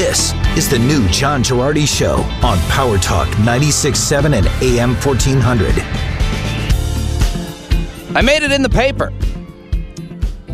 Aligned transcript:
This 0.00 0.32
is 0.56 0.66
the 0.66 0.78
new 0.78 1.06
John 1.08 1.42
Gerardi 1.42 1.86
Show 1.86 2.22
on 2.42 2.58
Power 2.70 2.96
Talk 2.96 3.28
96.7 3.36 4.32
and 4.34 4.46
AM 4.62 4.94
1400. 4.94 5.74
I 8.16 8.22
made 8.22 8.42
it 8.42 8.50
in 8.50 8.62
the 8.62 8.70
paper. 8.70 9.12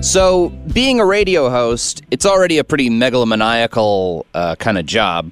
So, 0.02 0.48
being 0.48 0.98
a 0.98 1.06
radio 1.06 1.48
host, 1.48 2.02
it's 2.10 2.26
already 2.26 2.58
a 2.58 2.64
pretty 2.64 2.90
megalomaniacal 2.90 4.26
uh, 4.34 4.56
kind 4.56 4.78
of 4.78 4.84
job. 4.84 5.30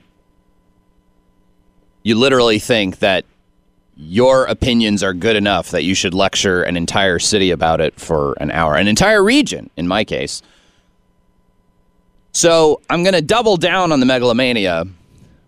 You 2.04 2.14
literally 2.14 2.60
think 2.60 3.00
that 3.00 3.24
your 3.96 4.44
opinions 4.44 5.02
are 5.02 5.12
good 5.12 5.34
enough 5.34 5.72
that 5.72 5.82
you 5.82 5.96
should 5.96 6.14
lecture 6.14 6.62
an 6.62 6.76
entire 6.76 7.18
city 7.18 7.50
about 7.50 7.80
it 7.80 7.98
for 7.98 8.34
an 8.34 8.52
hour, 8.52 8.76
an 8.76 8.86
entire 8.86 9.24
region, 9.24 9.70
in 9.76 9.88
my 9.88 10.04
case. 10.04 10.40
So, 12.36 12.80
I'm 12.90 13.04
going 13.04 13.14
to 13.14 13.22
double 13.22 13.56
down 13.56 13.92
on 13.92 14.00
the 14.00 14.06
megalomania 14.06 14.86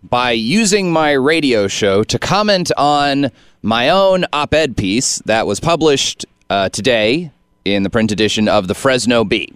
by 0.03 0.31
using 0.31 0.89
my 0.89 1.11
radio 1.11 1.67
show 1.67 2.01
to 2.03 2.17
comment 2.17 2.71
on 2.77 3.29
my 3.61 3.89
own 3.89 4.23
op 4.31 4.53
ed 4.53 4.77
piece 4.77 5.17
that 5.25 5.45
was 5.45 5.59
published 5.59 6.25
uh, 6.49 6.69
today 6.69 7.29
in 7.65 7.83
the 7.83 7.89
print 7.89 8.13
edition 8.13 8.47
of 8.47 8.69
the 8.69 8.73
Fresno 8.73 9.25
Bee. 9.25 9.53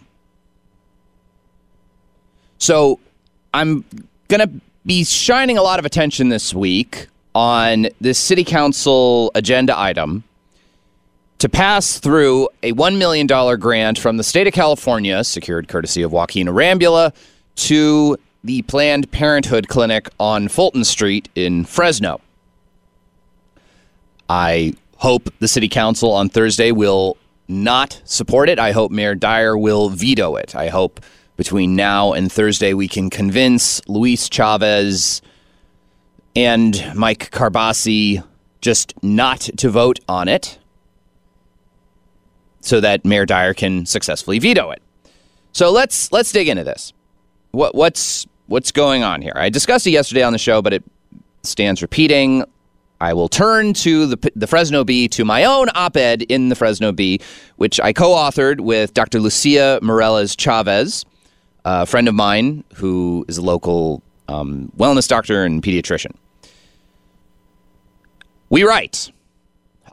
So 2.58 3.00
I'm 3.54 3.86
going 4.28 4.42
to 4.42 4.62
be 4.86 5.06
shining 5.06 5.58
a 5.58 5.64
lot 5.64 5.80
of 5.80 5.86
attention 5.86 6.28
this 6.28 6.54
week 6.54 7.08
on 7.34 7.88
this 8.02 8.20
city 8.20 8.44
council 8.44 9.32
agenda 9.36 9.80
item 9.80 10.26
to 11.42 11.50
pass 11.50 11.98
through 11.98 12.48
a 12.62 12.72
$1 12.72 13.00
million 13.00 13.26
grant 13.60 13.98
from 13.98 14.18
the 14.18 14.24
state 14.24 14.46
of 14.46 14.54
California, 14.54 15.24
secured 15.24 15.68
courtesy 15.68 16.04
of 16.04 16.12
Joaquin 16.12 16.46
Arambula, 16.46 17.16
to 17.56 18.16
the 18.44 18.62
Planned 18.62 19.12
Parenthood 19.12 19.68
Clinic 19.68 20.08
on 20.20 20.50
Fulton 20.50 20.84
Street 20.84 21.30
in 21.34 21.66
Fresno. 21.66 22.22
I 24.30 24.76
hope 24.98 25.34
the 25.40 25.48
city 25.48 25.68
council 25.68 26.12
on 26.12 26.30
Thursday 26.30 26.72
will 26.72 27.18
not 27.48 28.00
support 28.06 28.48
it. 28.48 28.60
I 28.60 28.72
hope 28.72 28.92
Mayor 28.92 29.16
Dyer 29.16 29.58
will 29.58 29.90
veto 29.90 30.36
it. 30.36 30.56
I 30.56 30.68
hope 30.68 31.00
between 31.38 31.76
now 31.76 32.14
and 32.14 32.32
Thursday 32.32 32.76
we 32.76 32.88
can 32.88 33.10
convince 33.10 33.82
Luis 33.88 34.30
Chavez 34.30 35.24
and 36.36 36.94
Mike 36.94 37.32
Karbassi 37.32 38.24
just 38.62 38.94
not 39.04 39.40
to 39.58 39.72
vote 39.72 40.00
on 40.08 40.28
it 40.28 40.60
so 42.62 42.80
that 42.80 43.04
Mayor 43.04 43.26
Dyer 43.26 43.54
can 43.54 43.86
successfully 43.86 44.40
veto 44.40 44.72
it. 44.72 44.82
So 45.52 45.72
let's 45.72 46.12
let's 46.12 46.32
dig 46.32 46.48
into 46.48 46.64
this. 46.64 46.94
What 47.52 47.76
what's 47.76 48.26
what's 48.48 48.72
going 48.72 49.04
on 49.04 49.22
here? 49.22 49.34
I 49.36 49.50
discussed 49.50 49.86
it 49.86 49.92
yesterday 49.92 50.24
on 50.24 50.34
the 50.34 50.40
show, 50.40 50.62
but 50.62 50.74
it 50.74 50.84
stands 51.44 51.82
repeating. 51.82 52.46
I 53.02 53.14
will 53.14 53.30
turn 53.30 53.74
to 53.74 54.06
the, 54.06 54.32
the 54.36 54.46
Fresno 54.46 54.84
Bee 54.84 55.08
to 55.08 55.26
my 55.26 55.44
own 55.44 55.70
op 55.74 55.98
ed 55.98 56.22
in 56.22 56.50
the 56.50 56.56
Fresno 56.56 56.92
Bee, 56.92 57.20
which 57.56 57.80
I 57.80 57.94
co 57.94 58.12
authored 58.12 58.62
with 58.62 58.94
Dr. 58.94 59.20
Lucia 59.20 59.80
Morales 59.82 60.36
Chavez, 60.36 61.04
a 61.66 61.86
friend 61.88 62.08
of 62.08 62.14
mine 62.14 62.64
who 62.76 63.26
is 63.28 63.40
a 63.40 63.42
local 63.42 64.04
um, 64.28 64.72
wellness 64.78 65.08
doctor 65.08 65.44
and 65.44 65.64
pediatrician. 65.64 66.14
We 68.50 68.64
write 68.64 69.12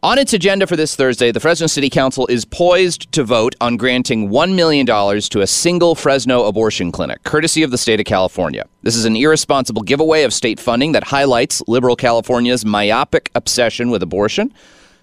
on 0.03 0.19
its 0.19 0.33
agenda 0.33 0.67
for 0.67 0.77
this 0.77 0.95
Thursday, 0.95 1.33
the 1.33 1.41
Fresno 1.41 1.67
City 1.67 1.91
Council 1.91 2.27
is 2.29 2.45
poised 2.45 3.11
to 3.13 3.25
vote 3.25 3.57
on 3.61 3.77
granting 3.77 4.29
$1 4.29 4.55
million 4.55 4.87
to 4.87 5.41
a 5.41 5.47
single 5.47 5.95
Fresno 5.95 6.45
abortion 6.45 6.93
clinic, 6.93 7.25
courtesy 7.25 7.63
of 7.65 7.71
the 7.71 7.79
state 7.79 7.99
of 7.99 8.07
California. 8.07 8.65
This 8.83 8.95
is 8.95 9.05
an 9.05 9.17
irresponsible 9.17 9.83
giveaway 9.83 10.23
of 10.23 10.33
state 10.33 10.61
funding 10.61 10.93
that 10.93 11.05
highlights 11.05 11.63
liberal 11.67 11.97
California's 11.97 12.65
myopic 12.65 13.31
obsession 13.35 13.91
with 13.91 14.03
abortion 14.03 14.55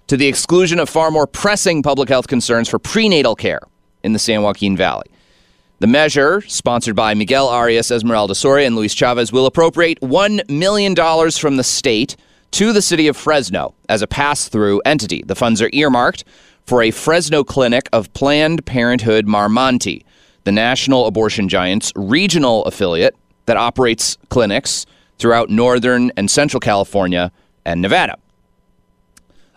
to 0.08 0.16
the 0.16 0.28
exclusion 0.28 0.80
of 0.80 0.88
far 0.88 1.12
more 1.12 1.28
pressing 1.28 1.84
public 1.84 2.08
health 2.08 2.28
concerns 2.28 2.70
for 2.70 2.80
prenatal 2.80 3.36
care 3.36 3.62
in 4.04 4.14
the 4.14 4.20
San 4.20 4.44
Joaquin 4.44 4.78
Valley. 4.78 5.08
The 5.80 5.88
measure, 5.88 6.40
sponsored 6.42 6.96
by 6.96 7.14
Miguel 7.16 7.50
Arias 7.50 7.92
Esmeralda 7.92 8.34
Soria 8.34 8.66
and 8.66 8.78
Luis 8.78 8.94
Chavez, 8.94 9.34
will 9.34 9.46
appropriate 9.46 10.00
$1 10.00 10.50
million 10.50 10.96
from 11.32 11.58
the 11.58 11.64
state 11.66 12.16
to 12.56 12.72
the 12.72 12.82
city 12.82 13.10
of 13.10 13.18
Fresno 13.18 13.76
as 13.90 14.02
a 14.02 14.08
pass 14.08 14.48
through 14.48 14.82
entity. 14.86 15.22
The 15.26 15.36
funds 15.36 15.62
are 15.62 15.70
earmarked 15.74 16.24
for 16.66 16.82
a 16.82 16.90
Fresno 16.90 17.44
clinic 17.44 17.90
of 17.92 18.14
Planned 18.14 18.66
Parenthood 18.66 19.28
Mar 19.28 19.50
Monte, 19.50 20.06
the 20.46 20.54
national 20.54 21.06
abortion 21.06 21.50
giant's 21.50 21.92
regional 21.98 22.64
affiliate 22.64 23.14
that 23.46 23.58
operates 23.58 24.18
clinics 24.30 24.86
throughout 25.20 25.50
northern 25.50 26.14
and 26.16 26.32
central 26.32 26.62
California 26.62 27.30
and 27.66 27.82
Nevada. 27.82 28.18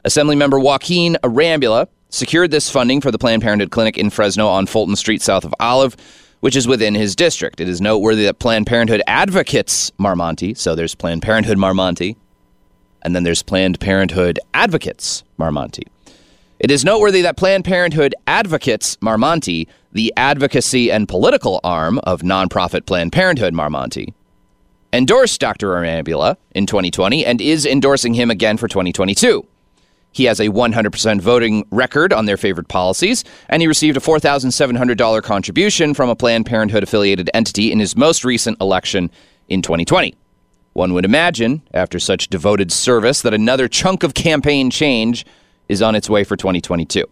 Assemblymember 0.05 0.61
Joaquin 0.61 1.17
Arambula 1.23 1.87
secured 2.09 2.51
this 2.51 2.69
funding 2.69 3.01
for 3.01 3.13
the 3.13 3.19
Planned 3.19 3.43
Parenthood 3.43 3.71
Clinic 3.71 3.97
in 3.97 4.11
Fresno 4.11 4.49
on 4.49 4.67
Fulton 4.67 4.97
Street 4.97 5.23
south 5.23 5.45
of 5.45 5.55
Olive, 5.61 5.97
which 6.41 6.57
is 6.57 6.67
within 6.67 6.97
his 6.97 7.15
district. 7.15 7.61
It 7.61 7.69
is 7.69 7.81
noteworthy 7.81 8.25
that 8.25 8.41
Planned 8.41 8.67
Parenthood 8.67 9.03
advocates 9.07 9.93
Mar 9.99 10.17
Monte, 10.17 10.55
so 10.55 10.75
there's 10.75 10.97
Planned 10.97 11.23
Parenthood 11.23 11.59
Mar 11.59 11.75
Monte, 11.75 12.17
and 13.03 13.15
then 13.15 13.25
there's 13.25 13.43
Planned 13.43 13.81
Parenthood 13.81 14.39
Advocates 14.55 15.25
Mar 15.37 15.53
Monte. 15.53 15.87
It 16.59 16.71
is 16.71 16.85
noteworthy 16.85 17.23
that 17.23 17.37
Planned 17.37 17.65
Parenthood 17.65 18.15
Advocates 18.27 18.97
Mar 19.01 19.17
Monte, 19.17 19.69
the 19.93 20.13
advocacy 20.17 20.91
and 20.91 21.09
political 21.09 21.61
arm 21.63 21.99
of 22.01 22.23
nonprofit 22.23 22.85
Planned 22.85 23.13
Parenthood 23.13 23.55
Mar 23.55 23.71
Monte, 23.71 24.13
endorsed 24.93 25.41
Dr. 25.41 25.69
Arambula 25.69 26.37
in 26.53 26.67
2020 26.67 27.25
and 27.25 27.41
is 27.41 27.65
endorsing 27.65 28.15
him 28.15 28.31
again 28.31 28.57
for 28.57 28.67
2022. 28.67 29.47
He 30.11 30.25
has 30.25 30.41
a 30.41 30.49
100% 30.49 31.21
voting 31.21 31.67
record 31.71 32.13
on 32.13 32.25
their 32.25 32.37
favorite 32.37 32.69
policies, 32.69 33.25
and 33.49 33.63
he 33.63 33.69
received 33.69 33.97
a 33.97 34.01
$4,700 34.01 35.23
contribution 35.23 35.95
from 35.95 36.09
a 36.09 36.17
Planned 36.17 36.47
Parenthood 36.47 36.83
affiliated 36.83 37.31
entity 37.35 37.71
in 37.71 37.79
his 37.79 37.97
most 37.97 38.25
recent 38.25 38.61
election 38.61 39.11
in 39.49 39.63
2020. 39.63 40.15
One 40.73 40.95
would 40.95 41.05
imagine, 41.05 41.63
after 41.75 41.99
such 41.99 42.29
devoted 42.29 42.71
service, 42.71 43.23
that 43.23 43.35
another 43.35 43.69
chunk 43.69 44.03
of 44.03 44.15
campaign 44.15 44.71
change 44.71 45.27
is 45.69 45.83
on 45.83 45.95
its 45.95 46.09
way 46.09 46.25
for 46.25 46.37
2022. 46.37 47.05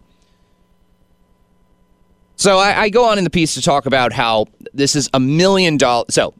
So 2.37 2.57
I, 2.59 2.81
I, 2.83 2.89
go 2.89 3.03
on 3.05 3.17
in 3.17 3.23
the 3.23 3.31
piece 3.31 3.55
to 3.55 3.61
talk 3.61 3.87
about 3.87 4.13
how 4.13 4.45
this 4.73 4.95
is 4.95 5.09
a 5.13 5.19
million 5.19 5.75
dollars. 5.75 6.13
So 6.13 6.35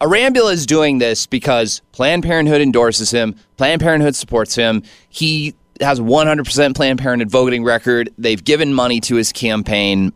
Arambula 0.00 0.52
is 0.52 0.66
doing 0.66 0.98
this 0.98 1.26
because 1.26 1.80
Planned 1.92 2.24
Parenthood 2.24 2.60
endorses 2.60 3.10
him, 3.10 3.36
Planned 3.56 3.80
Parenthood 3.80 4.16
supports 4.16 4.56
him. 4.56 4.82
He 5.08 5.54
has 5.80 6.00
100% 6.00 6.74
Planned 6.74 6.98
Parenthood 6.98 7.30
voting 7.30 7.62
record. 7.62 8.10
They've 8.18 8.42
given 8.42 8.74
money 8.74 9.00
to 9.02 9.14
his 9.14 9.32
campaign. 9.32 10.12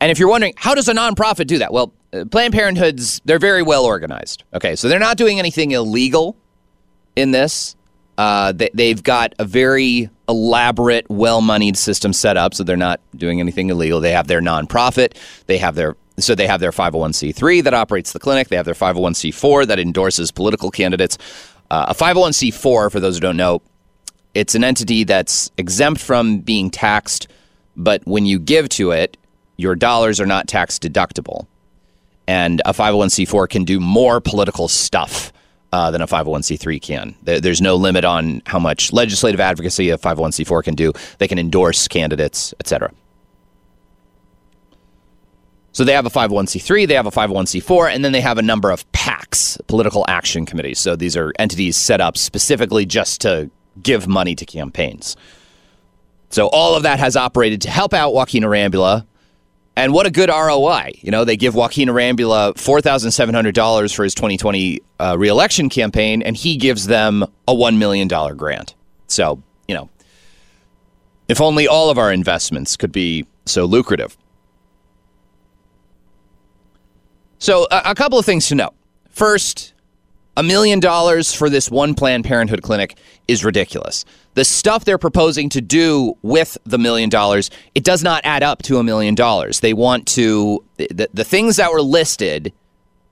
And 0.00 0.10
if 0.10 0.18
you're 0.18 0.30
wondering, 0.30 0.54
how 0.56 0.74
does 0.74 0.88
a 0.88 0.94
nonprofit 0.94 1.46
do 1.46 1.58
that? 1.58 1.70
Well, 1.70 1.92
Planned 2.30 2.54
Parenthood's 2.54 3.20
they're 3.24 3.38
very 3.38 3.62
well 3.62 3.84
organized. 3.84 4.44
Okay, 4.52 4.74
so 4.74 4.88
they're 4.88 4.98
not 4.98 5.16
doing 5.16 5.38
anything 5.38 5.70
illegal 5.70 6.36
in 7.16 7.30
this. 7.30 7.76
Uh, 8.18 8.52
they, 8.52 8.90
have 8.90 9.02
got 9.02 9.34
a 9.38 9.46
very 9.46 10.10
elaborate, 10.28 11.08
well-moneyed 11.08 11.74
system 11.74 12.12
set 12.12 12.36
up, 12.36 12.52
so 12.52 12.62
they're 12.62 12.76
not 12.76 13.00
doing 13.16 13.40
anything 13.40 13.70
illegal. 13.70 13.98
They 13.98 14.12
have 14.12 14.26
their 14.26 14.42
nonprofit. 14.42 15.16
They 15.46 15.56
have 15.56 15.74
their 15.74 15.96
so 16.18 16.34
they 16.34 16.46
have 16.46 16.60
their 16.60 16.72
501c3 16.72 17.64
that 17.64 17.72
operates 17.72 18.12
the 18.12 18.18
clinic. 18.18 18.48
They 18.48 18.56
have 18.56 18.66
their 18.66 18.74
501c4 18.74 19.66
that 19.68 19.78
endorses 19.78 20.30
political 20.30 20.70
candidates. 20.70 21.16
Uh, 21.70 21.86
a 21.88 21.94
501c4, 21.94 22.92
for 22.92 23.00
those 23.00 23.16
who 23.16 23.20
don't 23.20 23.38
know, 23.38 23.62
it's 24.34 24.54
an 24.54 24.62
entity 24.62 25.04
that's 25.04 25.50
exempt 25.56 26.00
from 26.00 26.40
being 26.40 26.68
taxed, 26.68 27.28
but 27.74 28.06
when 28.06 28.26
you 28.26 28.38
give 28.38 28.68
to 28.70 28.90
it, 28.90 29.16
your 29.56 29.74
dollars 29.74 30.20
are 30.20 30.26
not 30.26 30.46
tax 30.46 30.78
deductible 30.78 31.46
and 32.30 32.62
a 32.64 32.72
501c4 32.72 33.48
can 33.48 33.64
do 33.64 33.80
more 33.80 34.20
political 34.20 34.68
stuff 34.68 35.32
uh, 35.72 35.90
than 35.90 36.00
a 36.00 36.06
501c3 36.06 36.80
can. 36.80 37.16
There's 37.24 37.60
no 37.60 37.74
limit 37.74 38.04
on 38.04 38.40
how 38.46 38.60
much 38.60 38.92
legislative 38.92 39.40
advocacy 39.40 39.90
a 39.90 39.98
501c4 39.98 40.62
can 40.62 40.76
do. 40.76 40.92
They 41.18 41.26
can 41.26 41.40
endorse 41.40 41.88
candidates, 41.88 42.54
etc. 42.60 42.92
So 45.72 45.82
they 45.82 45.92
have 45.92 46.06
a 46.06 46.10
501c3, 46.10 46.86
they 46.86 46.94
have 46.94 47.06
a 47.06 47.10
501c4, 47.10 47.92
and 47.92 48.04
then 48.04 48.12
they 48.12 48.20
have 48.20 48.38
a 48.38 48.42
number 48.42 48.70
of 48.70 48.90
PACs, 48.92 49.58
political 49.66 50.04
action 50.06 50.46
committees. 50.46 50.78
So 50.78 50.94
these 50.94 51.16
are 51.16 51.32
entities 51.36 51.76
set 51.76 52.00
up 52.00 52.16
specifically 52.16 52.86
just 52.86 53.22
to 53.22 53.50
give 53.82 54.06
money 54.06 54.36
to 54.36 54.46
campaigns. 54.46 55.16
So 56.28 56.46
all 56.52 56.76
of 56.76 56.84
that 56.84 57.00
has 57.00 57.16
operated 57.16 57.62
to 57.62 57.70
help 57.70 57.92
out 57.92 58.14
Joaquin 58.14 58.44
Arambula. 58.44 59.04
And 59.76 59.92
what 59.92 60.06
a 60.06 60.10
good 60.10 60.28
ROI. 60.28 60.92
You 61.00 61.10
know, 61.10 61.24
they 61.24 61.36
give 61.36 61.54
Joaquin 61.54 61.88
Arambula 61.88 62.54
$4,700 62.54 63.94
for 63.94 64.04
his 64.04 64.14
2020 64.14 64.80
uh, 64.98 65.16
reelection 65.18 65.68
campaign, 65.68 66.22
and 66.22 66.36
he 66.36 66.56
gives 66.56 66.86
them 66.86 67.22
a 67.46 67.54
$1 67.54 67.78
million 67.78 68.08
grant. 68.08 68.74
So, 69.06 69.42
you 69.68 69.74
know, 69.74 69.88
if 71.28 71.40
only 71.40 71.68
all 71.68 71.90
of 71.90 71.98
our 71.98 72.12
investments 72.12 72.76
could 72.76 72.92
be 72.92 73.26
so 73.46 73.64
lucrative. 73.64 74.16
So, 77.38 77.66
a, 77.70 77.82
a 77.86 77.94
couple 77.94 78.18
of 78.18 78.26
things 78.26 78.48
to 78.48 78.54
know. 78.54 78.74
First, 79.08 79.72
a 80.40 80.42
million 80.42 80.80
dollars 80.80 81.34
for 81.34 81.50
this 81.50 81.70
one 81.70 81.94
Planned 81.94 82.24
Parenthood 82.24 82.62
clinic 82.62 82.96
is 83.28 83.44
ridiculous. 83.44 84.06
The 84.34 84.44
stuff 84.46 84.86
they're 84.86 84.96
proposing 84.96 85.50
to 85.50 85.60
do 85.60 86.14
with 86.22 86.56
the 86.64 86.78
million 86.78 87.10
dollars, 87.10 87.50
it 87.74 87.84
does 87.84 88.02
not 88.02 88.22
add 88.24 88.42
up 88.42 88.62
to 88.62 88.78
a 88.78 88.82
million 88.82 89.14
dollars. 89.14 89.60
They 89.60 89.74
want 89.74 90.06
to, 90.08 90.64
the, 90.78 91.10
the 91.12 91.24
things 91.24 91.56
that 91.56 91.70
were 91.70 91.82
listed 91.82 92.54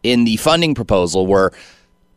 in 0.02 0.24
the 0.24 0.38
funding 0.38 0.74
proposal 0.74 1.26
were 1.26 1.52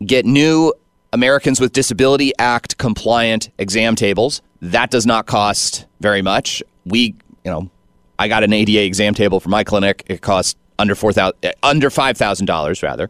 get 0.05 0.25
new 0.25 0.73
Americans 1.11 1.59
with 1.59 1.73
Disability 1.73 2.31
Act 2.39 2.77
compliant 2.77 3.49
exam 3.57 3.97
tables. 3.97 4.41
That 4.61 4.91
does 4.91 5.05
not 5.05 5.25
cost 5.25 5.87
very 5.99 6.21
much. 6.21 6.63
We, 6.85 7.15
you 7.43 7.51
know, 7.51 7.69
I 8.17 8.29
got 8.29 8.45
an 8.45 8.53
ADA 8.53 8.85
exam 8.85 9.13
table 9.13 9.41
for 9.41 9.49
my 9.49 9.65
clinic. 9.65 10.03
It 10.05 10.21
cost 10.21 10.57
under 10.79 10.95
four 10.95 11.11
thousand, 11.11 11.37
under 11.63 11.89
five 11.89 12.17
thousand 12.17 12.45
dollars 12.45 12.81
rather. 12.81 13.09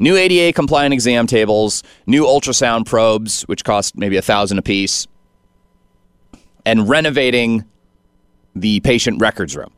New 0.00 0.16
ADA 0.16 0.54
compliant 0.54 0.94
exam 0.94 1.26
tables, 1.26 1.82
new 2.06 2.24
ultrasound 2.24 2.86
probes, 2.86 3.42
which 3.42 3.64
cost 3.64 3.96
maybe 3.96 4.16
a 4.16 4.22
thousand 4.22 4.56
apiece, 4.58 5.06
and 6.64 6.88
renovating 6.88 7.64
the 8.56 8.80
patient 8.80 9.20
records 9.20 9.54
room. 9.54 9.70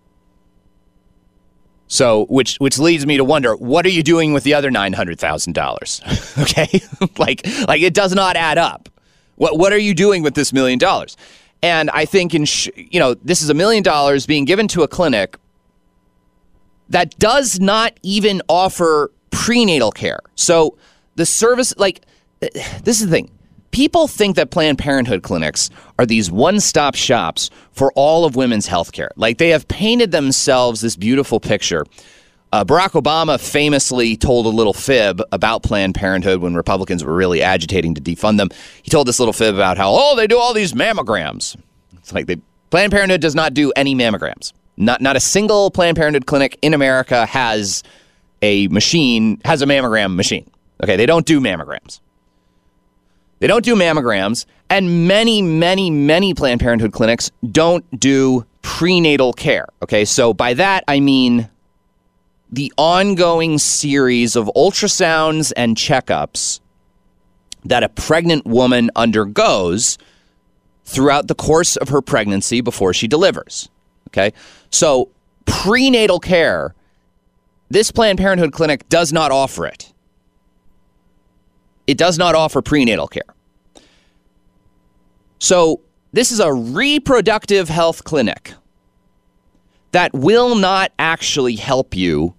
So, 1.89 2.25
which 2.27 2.57
which 2.57 2.79
leads 2.79 3.05
me 3.05 3.17
to 3.19 3.25
wonder, 3.25 3.55
what 3.57 3.85
are 3.85 3.91
you 3.91 4.03
doing 4.03 4.33
with 4.33 4.45
the 4.45 4.55
other 4.55 4.71
nine 4.71 4.93
hundred 4.93 5.19
thousand 5.19 5.55
dollars? 5.55 6.01
okay, 6.39 6.81
like 7.19 7.47
like 7.67 7.83
it 7.83 7.93
does 7.93 8.15
not 8.15 8.37
add 8.37 8.59
up. 8.59 8.89
What 9.35 9.59
what 9.59 9.73
are 9.73 9.79
you 9.79 9.93
doing 9.93 10.23
with 10.23 10.35
this 10.35 10.53
million 10.53 10.79
dollars? 10.79 11.17
And 11.63 11.91
I 11.91 12.05
think 12.05 12.33
in 12.33 12.45
sh- 12.45 12.71
you 12.77 13.01
know 13.01 13.15
this 13.15 13.43
is 13.43 13.51
a 13.51 13.55
million 13.55 13.83
dollars 13.83 14.25
being 14.25 14.45
given 14.45 14.69
to 14.69 14.85
a 14.85 14.89
clinic 14.89 15.37
that 16.89 17.19
does 17.19 17.59
not 17.59 17.99
even 18.03 18.41
offer 18.49 19.11
prenatal 19.43 19.91
care. 19.91 20.21
So 20.37 20.79
the 21.17 21.27
service, 21.27 21.75
like, 21.77 22.03
this 22.41 23.01
is 23.01 23.07
the 23.07 23.11
thing. 23.11 23.31
People 23.73 24.07
think 24.07 24.37
that 24.37 24.53
Planned 24.53 24.79
Parenthood 24.79 25.25
clinics 25.25 25.69
are 25.99 26.07
these 26.07 26.31
one 26.31 26.61
stop 26.61 26.95
shops 26.95 27.51
for 27.73 27.91
all 27.97 28.25
of 28.25 28.37
women's 28.37 28.69
health 28.69 28.93
care. 28.93 29.11
Like, 29.17 29.39
they 29.39 29.49
have 29.49 29.67
painted 29.67 30.13
themselves 30.13 30.81
this 30.81 30.95
beautiful 30.95 31.41
picture. 31.41 31.85
Uh, 32.53 32.65
Barack 32.65 32.91
Obama 32.91 33.41
famously 33.41 34.17
told 34.17 34.47
a 34.47 34.51
little 34.51 34.75
fib 34.75 35.21
about 35.33 35.65
Planned 35.65 35.97
Parenthood 35.97 36.41
when 36.41 36.55
Republicans 36.55 37.03
were 37.03 37.15
really 37.15 37.43
agitating 37.43 37.97
to 37.97 38.01
defund 38.01 38.37
them. 38.37 38.51
He 38.83 38.91
told 38.91 39.09
this 39.09 39.19
little 39.19 39.33
fib 39.33 39.57
about 39.57 39.77
how, 39.77 39.91
oh, 39.93 40.15
they 40.15 40.29
do 40.29 40.39
all 40.39 40.55
these 40.55 40.73
mammograms. 40.73 41.57
It's 41.95 42.13
like 42.13 42.27
they, 42.27 42.37
Planned 42.71 42.93
Parenthood 42.93 43.21
does 43.21 43.35
not 43.35 43.55
do 43.55 43.73
any 43.75 43.97
mammograms. 43.97 44.53
Not, 44.77 45.01
not 45.01 45.17
a 45.17 45.21
single 45.21 45.71
Planned 45.73 45.97
Parenthood 45.97 46.27
clinic 46.27 46.59
in 46.63 46.75
America 46.75 47.27
has 47.27 47.83
a 48.43 48.69
machine, 48.69 49.41
has 49.45 49.63
a 49.63 49.67
mammogram 49.67 50.17
machine. 50.17 50.51
Okay, 50.83 50.97
they 50.97 51.07
don't 51.07 51.25
do 51.25 51.41
mammograms. 51.41 52.01
They 53.39 53.47
don't 53.47 53.65
do 53.65 53.75
mammograms, 53.75 54.47
and 54.69 55.09
many, 55.09 55.43
many, 55.43 55.91
many 55.91 56.35
Planned 56.35 56.61
Parenthood 56.61 56.93
clinics 56.93 57.31
don't 57.51 57.85
do 57.99 58.47
prenatal 58.63 59.33
care. 59.33 59.67
Okay, 59.83 60.05
so 60.05 60.33
by 60.33 60.55
that 60.55 60.85
I 60.87 61.01
mean 61.01 61.49
the 62.51 62.73
ongoing 62.77 63.59
series 63.59 64.37
of 64.37 64.51
ultrasounds 64.55 65.53
and 65.57 65.77
checkups 65.77 66.61
that 67.65 67.83
a 67.83 67.89
pregnant 67.89 68.47
woman 68.47 68.91
undergoes 68.95 69.99
throughout 70.85 71.29
the 71.29 71.35
course 71.35 71.77
of 71.77 71.89
her 71.89 72.03
pregnancy 72.03 72.61
before 72.61 72.93
she 72.93 73.09
delivers. 73.09 73.69
Okay, 74.09 74.33
so 74.71 75.09
prenatal 75.47 76.21
care 76.21 76.75
this 77.73 77.91
Planned 77.91 78.19
Parenthood 78.19 78.53
clinic 78.53 78.87
does 78.91 79.15
not 79.15 79.31
offer 79.31 79.65
it. 79.67 79.93
It 81.87 81.97
does 81.97 82.19
not 82.19 82.35
offer 82.35 82.61
prenatal 82.61 83.09
care. 83.09 83.23
So, 85.39 85.81
this 86.13 86.31
is 86.31 86.39
a 86.39 86.53
reproductive 86.53 87.71
health 87.71 88.05
clinic 88.05 88.53
that 89.93 90.13
will 90.13 90.55
not 90.55 90.93
actually 90.99 91.57
help 91.57 91.95
you 91.97 92.35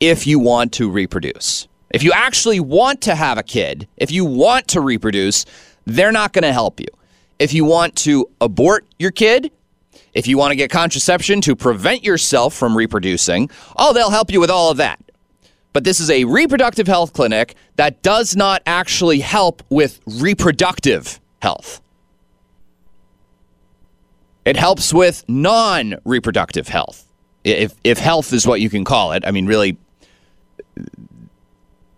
if 0.00 0.26
you 0.26 0.38
want 0.38 0.72
to 0.74 0.90
reproduce. 0.90 1.68
If 1.90 2.02
you 2.02 2.12
actually 2.12 2.58
want 2.58 3.02
to 3.02 3.14
have 3.14 3.36
a 3.36 3.42
kid, 3.42 3.86
if 3.98 4.10
you 4.10 4.24
want 4.24 4.68
to 4.68 4.80
reproduce, 4.80 5.44
they're 5.84 6.12
not 6.12 6.32
going 6.32 6.44
to 6.44 6.52
help 6.52 6.80
you. 6.80 6.88
If 7.38 7.52
you 7.52 7.66
want 7.66 7.94
to 7.96 8.28
abort 8.40 8.86
your 8.98 9.10
kid, 9.10 9.52
if 10.18 10.26
you 10.26 10.36
want 10.36 10.50
to 10.50 10.56
get 10.56 10.68
contraception 10.68 11.40
to 11.40 11.54
prevent 11.54 12.02
yourself 12.02 12.52
from 12.52 12.76
reproducing, 12.76 13.48
oh, 13.76 13.92
they'll 13.92 14.10
help 14.10 14.32
you 14.32 14.40
with 14.40 14.50
all 14.50 14.68
of 14.68 14.78
that. 14.78 14.98
But 15.72 15.84
this 15.84 16.00
is 16.00 16.10
a 16.10 16.24
reproductive 16.24 16.88
health 16.88 17.12
clinic 17.12 17.54
that 17.76 18.02
does 18.02 18.34
not 18.34 18.60
actually 18.66 19.20
help 19.20 19.62
with 19.70 20.00
reproductive 20.04 21.20
health. 21.40 21.80
It 24.44 24.56
helps 24.56 24.92
with 24.92 25.24
non 25.28 25.94
reproductive 26.04 26.66
health. 26.66 27.06
If, 27.44 27.74
if 27.84 27.98
health 27.98 28.32
is 28.32 28.44
what 28.44 28.60
you 28.60 28.68
can 28.68 28.82
call 28.82 29.12
it, 29.12 29.24
I 29.24 29.30
mean, 29.30 29.46
really, 29.46 29.78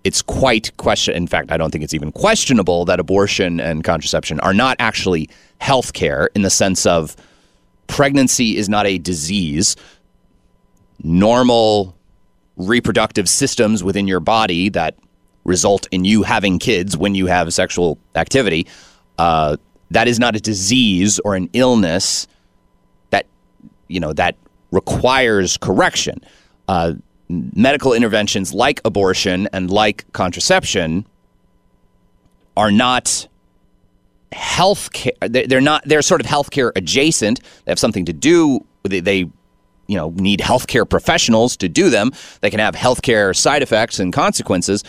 it's 0.04 0.20
quite 0.20 0.76
question. 0.76 1.14
In 1.14 1.26
fact, 1.26 1.50
I 1.50 1.56
don't 1.56 1.70
think 1.70 1.84
it's 1.84 1.94
even 1.94 2.12
questionable 2.12 2.84
that 2.84 3.00
abortion 3.00 3.60
and 3.60 3.82
contraception 3.82 4.40
are 4.40 4.52
not 4.52 4.76
actually 4.78 5.30
health 5.58 5.94
care 5.94 6.28
in 6.34 6.42
the 6.42 6.50
sense 6.50 6.84
of 6.84 7.16
pregnancy 7.90 8.56
is 8.56 8.68
not 8.68 8.86
a 8.86 8.98
disease. 8.98 9.76
Normal 11.02 11.96
reproductive 12.56 13.28
systems 13.28 13.82
within 13.82 14.06
your 14.06 14.20
body 14.20 14.68
that 14.70 14.96
result 15.44 15.88
in 15.90 16.04
you 16.04 16.22
having 16.22 16.58
kids 16.58 16.96
when 16.96 17.14
you 17.14 17.26
have 17.26 17.52
sexual 17.52 17.98
activity, 18.14 18.66
uh, 19.18 19.56
that 19.90 20.06
is 20.06 20.18
not 20.18 20.36
a 20.36 20.40
disease 20.40 21.18
or 21.20 21.34
an 21.34 21.50
illness 21.52 22.26
that 23.10 23.26
you 23.88 23.98
know 23.98 24.12
that 24.12 24.36
requires 24.70 25.56
correction. 25.56 26.20
Uh, 26.68 26.92
medical 27.28 27.92
interventions 27.92 28.52
like 28.52 28.80
abortion 28.84 29.48
and 29.52 29.70
like 29.70 30.04
contraception 30.12 31.04
are 32.56 32.70
not 32.70 33.26
health 34.32 34.92
care. 34.92 35.12
They're 35.20 35.60
not. 35.60 35.84
They're 35.84 36.02
sort 36.02 36.20
of 36.20 36.26
healthcare 36.26 36.72
adjacent. 36.76 37.40
They 37.64 37.70
have 37.70 37.78
something 37.78 38.04
to 38.06 38.12
do. 38.12 38.64
They, 38.82 39.00
they 39.00 39.18
you 39.18 39.96
know 39.96 40.10
need 40.16 40.40
healthcare 40.40 40.88
professionals 40.88 41.56
to 41.58 41.68
do 41.68 41.90
them. 41.90 42.12
They 42.40 42.50
can 42.50 42.60
have 42.60 42.74
healthcare 42.74 43.36
side 43.36 43.62
effects 43.62 43.98
and 43.98 44.12
consequences, 44.12 44.84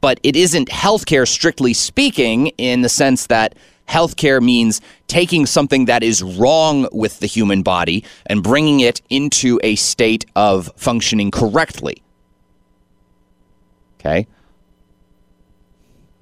but 0.00 0.18
it 0.22 0.36
isn't 0.36 0.68
healthcare 0.68 1.28
strictly 1.28 1.74
speaking 1.74 2.48
in 2.58 2.82
the 2.82 2.88
sense 2.88 3.26
that 3.26 3.54
healthcare 3.88 4.42
means 4.42 4.80
taking 5.06 5.46
something 5.46 5.84
that 5.84 6.02
is 6.02 6.22
wrong 6.22 6.88
with 6.92 7.20
the 7.20 7.26
human 7.26 7.62
body 7.62 8.04
and 8.26 8.42
bringing 8.42 8.80
it 8.80 9.00
into 9.10 9.60
a 9.62 9.76
state 9.76 10.24
of 10.34 10.70
functioning 10.76 11.30
correctly. 11.30 12.02
Okay? 14.00 14.26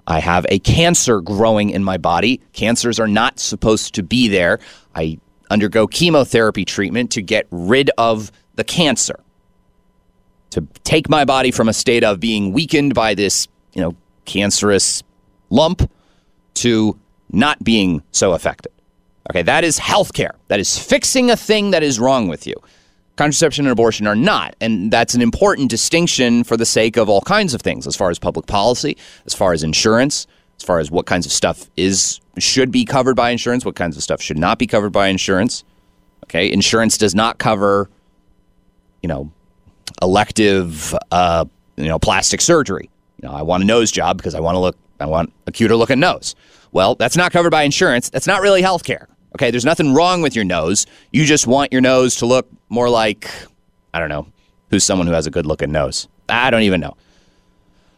I 0.06 0.20
have 0.20 0.46
a 0.48 0.58
cancer 0.58 1.20
growing 1.20 1.70
in 1.70 1.82
my 1.82 1.96
body. 1.96 2.40
Cancers 2.52 3.00
are 3.00 3.08
not 3.08 3.38
supposed 3.38 3.94
to 3.94 4.02
be 4.02 4.28
there. 4.28 4.60
I 4.94 5.18
undergo 5.50 5.86
chemotherapy 5.86 6.64
treatment 6.64 7.10
to 7.12 7.22
get 7.22 7.46
rid 7.50 7.90
of 7.96 8.30
the 8.54 8.64
cancer, 8.64 9.20
to 10.50 10.66
take 10.84 11.08
my 11.08 11.24
body 11.24 11.50
from 11.50 11.68
a 11.68 11.72
state 11.72 12.04
of 12.04 12.20
being 12.20 12.52
weakened 12.52 12.94
by 12.94 13.14
this, 13.14 13.48
you 13.72 13.80
know, 13.80 13.96
cancerous 14.24 15.02
lump 15.50 15.90
to 16.54 16.98
not 17.30 17.62
being 17.64 18.02
so 18.12 18.32
affected. 18.32 18.72
Okay, 19.30 19.42
that 19.42 19.64
is 19.64 19.78
healthcare. 19.78 20.32
That 20.48 20.60
is 20.60 20.78
fixing 20.78 21.30
a 21.30 21.36
thing 21.36 21.70
that 21.70 21.82
is 21.82 21.98
wrong 21.98 22.28
with 22.28 22.46
you. 22.46 22.54
Contraception 23.16 23.64
and 23.66 23.72
abortion 23.72 24.06
are 24.06 24.16
not. 24.16 24.56
And 24.60 24.90
that's 24.90 25.14
an 25.14 25.22
important 25.22 25.70
distinction 25.70 26.42
for 26.42 26.56
the 26.56 26.66
sake 26.66 26.96
of 26.96 27.08
all 27.08 27.20
kinds 27.20 27.54
of 27.54 27.62
things, 27.62 27.86
as 27.86 27.94
far 27.94 28.10
as 28.10 28.18
public 28.18 28.46
policy, 28.46 28.96
as 29.24 29.34
far 29.34 29.52
as 29.52 29.62
insurance, 29.62 30.26
as 30.58 30.64
far 30.64 30.80
as 30.80 30.90
what 30.90 31.06
kinds 31.06 31.24
of 31.26 31.32
stuff 31.32 31.70
is 31.76 32.20
should 32.38 32.72
be 32.72 32.84
covered 32.84 33.14
by 33.14 33.30
insurance, 33.30 33.64
what 33.64 33.76
kinds 33.76 33.96
of 33.96 34.02
stuff 34.02 34.20
should 34.20 34.38
not 34.38 34.58
be 34.58 34.66
covered 34.66 34.90
by 34.90 35.06
insurance. 35.06 35.62
Okay, 36.24 36.50
insurance 36.50 36.98
does 36.98 37.14
not 37.14 37.38
cover, 37.38 37.88
you 39.02 39.08
know, 39.08 39.30
elective, 40.02 40.94
uh, 41.12 41.44
you 41.76 41.84
know, 41.84 41.98
plastic 41.98 42.40
surgery. 42.40 42.90
You 43.22 43.28
know, 43.28 43.34
I 43.34 43.42
want 43.42 43.62
a 43.62 43.66
nose 43.66 43.92
job 43.92 44.16
because 44.16 44.34
I 44.34 44.40
want 44.40 44.56
to 44.56 44.58
look, 44.58 44.76
I 44.98 45.06
want 45.06 45.32
a 45.46 45.52
cuter 45.52 45.76
looking 45.76 46.00
nose. 46.00 46.34
Well, 46.72 46.96
that's 46.96 47.16
not 47.16 47.30
covered 47.30 47.50
by 47.50 47.62
insurance. 47.62 48.10
That's 48.10 48.26
not 48.26 48.42
really 48.42 48.62
health 48.62 48.82
care. 48.82 49.08
Okay, 49.36 49.50
there's 49.50 49.64
nothing 49.64 49.94
wrong 49.94 50.22
with 50.22 50.34
your 50.34 50.44
nose. 50.44 50.86
You 51.12 51.24
just 51.24 51.46
want 51.46 51.72
your 51.72 51.80
nose 51.80 52.16
to 52.16 52.26
look 52.26 52.48
more 52.74 52.90
like, 52.90 53.30
I 53.94 54.00
don't 54.00 54.08
know, 54.08 54.26
who's 54.70 54.84
someone 54.84 55.06
who 55.06 55.12
has 55.14 55.26
a 55.26 55.30
good 55.30 55.46
looking 55.46 55.72
nose. 55.72 56.08
I 56.28 56.50
don't 56.50 56.62
even 56.62 56.80
know. 56.80 56.96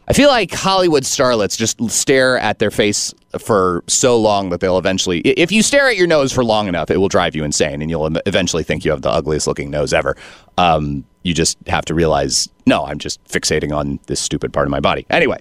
I 0.07 0.13
feel 0.13 0.29
like 0.29 0.53
Hollywood 0.53 1.03
starlets 1.03 1.57
just 1.57 1.81
stare 1.89 2.37
at 2.37 2.59
their 2.59 2.71
face 2.71 3.13
for 3.39 3.83
so 3.87 4.17
long 4.17 4.51
that 4.51 4.61
they'll 4.61 4.77
eventually, 4.77 5.19
if 5.19 5.51
you 5.51 5.61
stare 5.61 5.89
at 5.89 5.97
your 5.97 6.07
nose 6.07 6.31
for 6.31 6.45
long 6.45 6.69
enough, 6.69 6.89
it 6.89 6.97
will 6.97 7.09
drive 7.09 7.35
you 7.35 7.43
insane 7.43 7.81
and 7.81 7.89
you'll 7.89 8.15
eventually 8.25 8.63
think 8.63 8.85
you 8.85 8.91
have 8.91 9.01
the 9.01 9.09
ugliest 9.09 9.47
looking 9.47 9.69
nose 9.69 9.93
ever. 9.93 10.15
Um, 10.57 11.03
you 11.23 11.33
just 11.33 11.57
have 11.67 11.83
to 11.85 11.93
realize, 11.93 12.47
no, 12.65 12.85
I'm 12.85 12.99
just 12.99 13.21
fixating 13.25 13.75
on 13.75 13.99
this 14.07 14.21
stupid 14.21 14.53
part 14.53 14.65
of 14.65 14.71
my 14.71 14.79
body. 14.79 15.05
Anyway, 15.09 15.39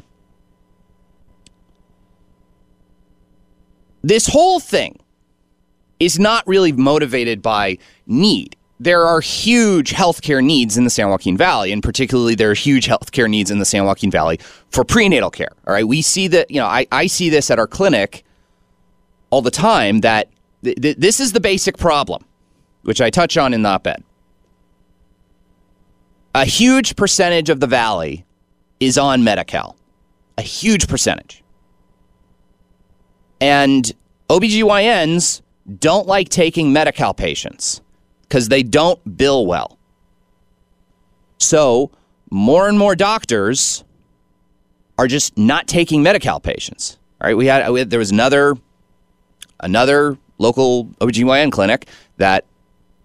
this 4.03 4.27
whole 4.27 4.59
thing 4.59 4.99
is 6.01 6.19
not 6.19 6.47
really 6.49 6.73
motivated 6.73 7.41
by 7.41 7.79
need 8.07 8.57
there 8.79 9.07
are 9.07 9.21
huge 9.21 9.93
healthcare 9.93 10.45
needs 10.45 10.77
in 10.77 10.85
the 10.85 10.91
San 10.91 11.09
Joaquin 11.09 11.37
Valley, 11.37 11.73
and 11.73 11.83
particularly 11.83 12.35
there 12.35 12.51
are 12.51 12.55
huge 12.55 12.87
healthcare 12.87 13.29
needs 13.29 13.51
in 13.51 13.59
the 13.59 13.65
San 13.65 13.85
Joaquin 13.85 14.11
Valley 14.11 14.39
for 14.69 14.85
prenatal 14.85 15.31
care. 15.31 15.53
All 15.67 15.73
right, 15.73 15.87
we 15.87 16.03
see 16.03 16.29
that, 16.29 16.51
you 16.51 16.61
know, 16.61 16.67
I, 16.67 16.87
I 16.93 17.07
see 17.07 17.31
this 17.31 17.51
at 17.51 17.59
our 17.59 17.67
clinic 17.67 18.25
all 19.31 19.43
the 19.43 19.51
time 19.51 20.01
that 20.01 20.29
th- 20.63 20.77
th- 20.81 20.97
this 20.99 21.21
is 21.21 21.33
the 21.33 21.41
basic 21.41 21.79
problem, 21.79 22.25
which 22.83 23.01
I 23.01 23.09
touch 23.09 23.37
on 23.39 23.55
in 23.55 23.63
the 23.63 23.71
op 23.71 23.87
ed. 23.87 24.05
A 26.35 26.45
huge 26.45 26.97
percentage 26.97 27.49
of 27.49 27.61
the 27.61 27.67
valley 27.67 28.27
is 28.79 28.99
on 28.99 29.25
Medi 29.25 29.45
Cal, 29.45 29.75
a 30.37 30.43
huge 30.43 30.87
percentage. 30.87 31.43
And 33.41 33.91
OBGYNs 34.29 35.41
don't 35.79 36.07
like 36.07 36.29
taking 36.29 36.75
Medi 36.75 36.93
Cal 36.93 37.15
patients 37.15 37.81
because 38.29 38.49
they 38.49 38.63
don't 38.63 39.17
bill 39.17 39.47
well. 39.47 39.79
So, 41.39 41.91
more 42.31 42.69
and 42.69 42.79
more 42.79 42.97
doctors 42.97 43.85
are 44.99 45.07
just 45.07 45.37
not 45.37 45.67
taking 45.67 46.03
Medi-Cal 46.03 46.41
patients. 46.41 46.99
All 47.21 47.29
right, 47.29 47.37
we 47.37 47.47
had, 47.47 47.69
we 47.71 47.81
had 47.81 47.91
there 47.91 47.99
was 47.99 48.11
another 48.11 48.57
another 49.61 50.19
local 50.39 50.87
OBGYN 51.01 51.51
clinic 51.51 51.89
that 52.19 52.45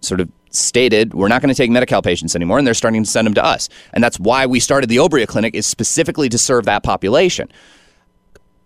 sort 0.00 0.20
of 0.20 0.30
stated 0.50 1.14
we're 1.14 1.28
not 1.28 1.40
going 1.40 1.48
to 1.48 1.54
take 1.54 1.70
Medi-Cal 1.70 2.02
patients 2.02 2.36
anymore 2.36 2.58
and 2.58 2.66
they're 2.66 2.74
starting 2.74 3.02
to 3.02 3.08
send 3.08 3.26
them 3.26 3.34
to 3.34 3.44
us. 3.44 3.70
And 3.94 4.04
that's 4.04 4.20
why 4.20 4.44
we 4.44 4.60
started 4.60 4.90
the 4.90 4.98
Obria 4.98 5.26
clinic 5.26 5.54
is 5.54 5.66
specifically 5.66 6.28
to 6.28 6.36
serve 6.36 6.66
that 6.66 6.82
population 6.82 7.50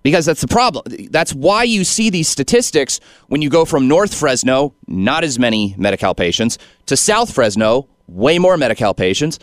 because 0.06 0.24
that's 0.24 0.40
the 0.40 0.46
problem. 0.46 0.84
That's 1.10 1.34
why 1.34 1.64
you 1.64 1.82
see 1.82 2.10
these 2.10 2.28
statistics 2.28 3.00
when 3.26 3.42
you 3.42 3.50
go 3.50 3.64
from 3.64 3.88
North 3.88 4.14
Fresno, 4.14 4.72
not 4.86 5.24
as 5.24 5.36
many 5.36 5.74
Medi-Cal 5.76 6.14
patients, 6.14 6.58
to 6.86 6.96
South 6.96 7.34
Fresno, 7.34 7.88
way 8.06 8.38
more 8.38 8.56
Medi-Cal 8.56 8.94
patients. 8.94 9.40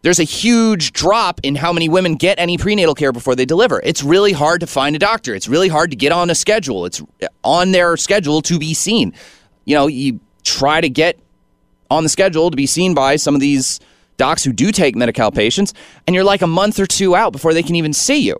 There's 0.00 0.18
a 0.18 0.24
huge 0.24 0.94
drop 0.94 1.40
in 1.42 1.56
how 1.56 1.74
many 1.74 1.90
women 1.90 2.14
get 2.14 2.38
any 2.38 2.56
prenatal 2.56 2.94
care 2.94 3.12
before 3.12 3.34
they 3.34 3.44
deliver. 3.44 3.82
It's 3.84 4.02
really 4.02 4.32
hard 4.32 4.60
to 4.60 4.66
find 4.66 4.96
a 4.96 4.98
doctor. 4.98 5.34
It's 5.34 5.46
really 5.46 5.68
hard 5.68 5.90
to 5.90 5.96
get 5.96 6.10
on 6.10 6.30
a 6.30 6.34
schedule. 6.34 6.86
It's 6.86 7.02
uh, 7.22 7.26
on 7.44 7.72
their 7.72 7.98
schedule 7.98 8.40
to 8.40 8.58
be 8.58 8.72
seen. 8.72 9.12
You 9.66 9.74
know, 9.74 9.88
you 9.88 10.20
try 10.42 10.80
to 10.80 10.88
get 10.88 11.20
on 11.90 12.02
the 12.02 12.08
schedule 12.08 12.50
to 12.50 12.56
be 12.56 12.64
seen 12.64 12.94
by 12.94 13.16
some 13.16 13.34
of 13.34 13.42
these 13.42 13.78
docs 14.16 14.42
who 14.42 14.54
do 14.54 14.72
take 14.72 14.96
Medi-Cal 14.96 15.32
patients, 15.32 15.74
and 16.06 16.14
you're 16.14 16.24
like 16.24 16.40
a 16.40 16.46
month 16.46 16.80
or 16.80 16.86
two 16.86 17.14
out 17.14 17.30
before 17.30 17.52
they 17.52 17.62
can 17.62 17.74
even 17.74 17.92
see 17.92 18.20
you 18.20 18.38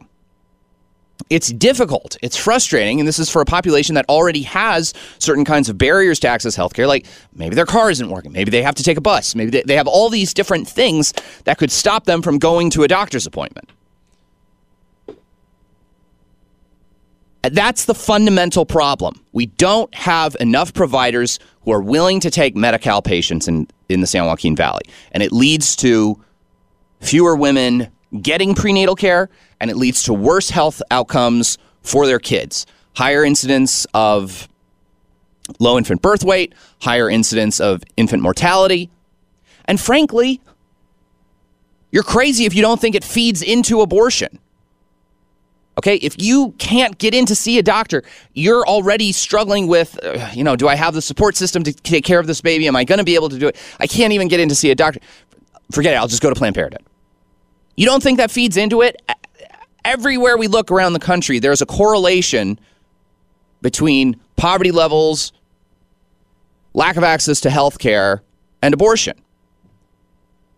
it's 1.31 1.53
difficult. 1.53 2.17
It's 2.23 2.37
frustrating. 2.37 3.01
And 3.01 3.09
this 3.09 3.19
is 3.19 3.29
for 3.29 3.43
a 3.43 3.45
population 3.45 3.95
that 3.97 4.07
already 4.09 4.43
has 4.43 4.95
certain 5.19 5.45
kinds 5.45 5.69
of 5.69 5.77
barriers 5.77 6.21
to 6.21 6.29
access 6.29 6.57
healthcare. 6.57 6.87
Like 6.87 7.07
maybe 7.35 7.55
their 7.55 7.67
car 7.67 7.91
isn't 7.91 8.09
working. 8.09 8.33
Maybe 8.33 8.51
they 8.51 8.63
have 8.63 8.75
to 8.77 8.83
take 8.83 8.97
a 8.97 9.01
bus. 9.01 9.35
Maybe 9.35 9.63
they, 9.63 9.77
have 9.77 9.89
all 9.89 10.11
these 10.11 10.33
different 10.33 10.69
things 10.69 11.13
that 11.45 11.59
could 11.59 11.71
stop 11.71 12.05
them 12.05 12.23
from 12.23 12.39
going 12.39 12.71
to 12.71 12.83
a 12.83 12.89
doctor's 12.89 13.27
appointment. 13.27 13.71
Uh, 17.45 17.51
that's 17.53 17.85
the 17.85 17.95
fundamental 17.95 18.67
problem. 18.67 19.25
We 19.33 19.47
don't 19.47 19.93
have 19.95 20.37
enough 20.41 20.75
providers 20.75 21.39
who 21.63 21.73
are 21.73 21.81
willing 21.81 22.21
to 22.21 22.31
take 22.31 22.57
Medi 22.57 22.79
Cal 22.79 23.03
patients 23.03 23.47
in, 23.47 23.69
in 23.89 24.01
the 24.01 24.07
San 24.07 24.25
Joaquin 24.25 24.57
Valley. 24.57 24.83
And 25.13 25.23
it 25.23 25.31
leads 25.31 25.77
to 25.77 26.21
fewer 27.01 27.37
women 27.37 27.89
getting 28.23 28.55
prenatal 28.55 28.95
care 28.95 29.29
and 29.61 29.71
it 29.71 29.77
leads 29.77 30.03
to 30.05 30.15
worse 30.15 30.51
health 30.51 30.81
outcomes 30.91 31.59
for 31.83 32.07
their 32.07 32.19
kids. 32.19 32.67
Higher 32.97 33.25
incidence 33.25 33.87
of 33.95 34.49
low 35.59 35.79
infant 35.79 36.03
birth 36.03 36.25
weight, 36.25 36.55
higher 36.81 37.09
incidence 37.09 37.61
of 37.61 37.83
infant 37.97 38.23
mortality. 38.23 38.91
And 39.65 39.81
frankly, 39.81 40.41
you're 41.91 42.03
crazy 42.03 42.45
if 42.45 42.55
you 42.55 42.63
don't 42.63 42.81
think 42.81 42.95
it 42.95 43.05
feeds 43.05 43.43
into 43.43 43.81
abortion. 43.81 44.39
Okay, 45.79 45.95
if 45.97 46.21
you 46.21 46.53
can't 46.59 46.99
get 46.99 47.15
in 47.15 47.25
to 47.27 47.37
see 47.37 47.57
a 47.59 47.63
doctor, 47.63 48.03
you're 48.35 48.67
already 48.67 49.13
struggling 49.13 49.69
with, 49.69 49.97
uh, 50.05 50.29
you 50.35 50.43
know, 50.43 50.57
do 50.57 50.67
I 50.67 50.75
have 50.75 50.93
the 50.93 51.01
support 51.01 51.37
system 51.37 51.63
to 51.63 51.73
take 51.73 52.05
care 52.05 52.19
of 52.19 52.27
this 52.27 52.41
baby? 52.41 52.67
Am 52.67 52.75
I 52.75 52.83
going 52.83 52.99
to 52.99 53.05
be 53.05 53.15
able 53.15 53.29
to 53.29 53.39
do 53.39 53.47
it? 53.47 53.57
I 53.79 53.87
can't 53.87 54.13
even 54.13 54.27
get 54.27 54.41
in 54.41 54.49
to 54.49 54.57
see 54.57 54.73
a 54.73 54.75
doctor. 54.75 54.99
Forget 55.71 55.95
it, 55.95 55.97
I'll 55.97 56.09
just 56.09 56.21
go 56.21 56.31
to 56.31 56.35
Planned 56.35 56.57
Parenthood. 56.57 56.85
You 57.79 57.87
don't 57.87 58.03
think 58.03 58.19
that 58.19 58.31
feeds 58.31 58.57
into 58.57 58.83
it? 58.83 59.01
everywhere 59.89 60.37
we 60.37 60.47
look 60.47 60.71
around 60.71 60.93
the 60.93 60.99
country, 60.99 61.39
there's 61.39 61.63
a 61.63 61.67
correlation 61.67 62.59
between 63.63 64.17
poverty 64.37 64.71
levels, 64.71 65.33
lack 66.75 66.97
of 66.97 67.05
access 67.05 67.41
to 67.41 67.51
health 67.51 67.79
care, 67.79 68.23
and 68.63 68.75
abortion. 68.75 69.19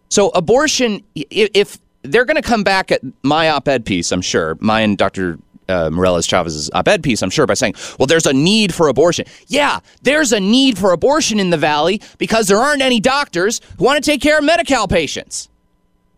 So, 0.08 0.30
abortion, 0.30 1.04
if 1.14 1.78
they're 2.02 2.24
going 2.24 2.42
to 2.42 2.42
come 2.42 2.64
back 2.64 2.90
at 2.90 3.00
my 3.22 3.50
op 3.50 3.68
ed 3.68 3.84
piece, 3.84 4.10
I'm 4.10 4.22
sure, 4.22 4.58
my 4.60 4.80
and 4.80 4.98
Dr. 4.98 5.38
Uh, 5.68 5.88
Morales 5.90 6.26
Chavez's 6.26 6.68
op 6.74 6.88
ed 6.88 7.04
piece, 7.04 7.22
I'm 7.22 7.30
sure, 7.30 7.46
by 7.46 7.54
saying, 7.54 7.74
well, 7.98 8.06
there's 8.06 8.26
a 8.26 8.32
need 8.32 8.74
for 8.74 8.88
abortion. 8.88 9.24
Yeah, 9.46 9.78
there's 10.02 10.32
a 10.32 10.40
need 10.40 10.76
for 10.76 10.90
abortion 10.90 11.38
in 11.38 11.50
the 11.50 11.58
Valley 11.58 12.02
because 12.18 12.48
there 12.48 12.58
aren't 12.58 12.82
any 12.82 12.98
doctors 12.98 13.60
who 13.78 13.84
want 13.84 14.02
to 14.02 14.10
take 14.10 14.20
care 14.20 14.38
of 14.38 14.44
Medi 14.44 14.64
Cal 14.64 14.88
patients 14.88 15.48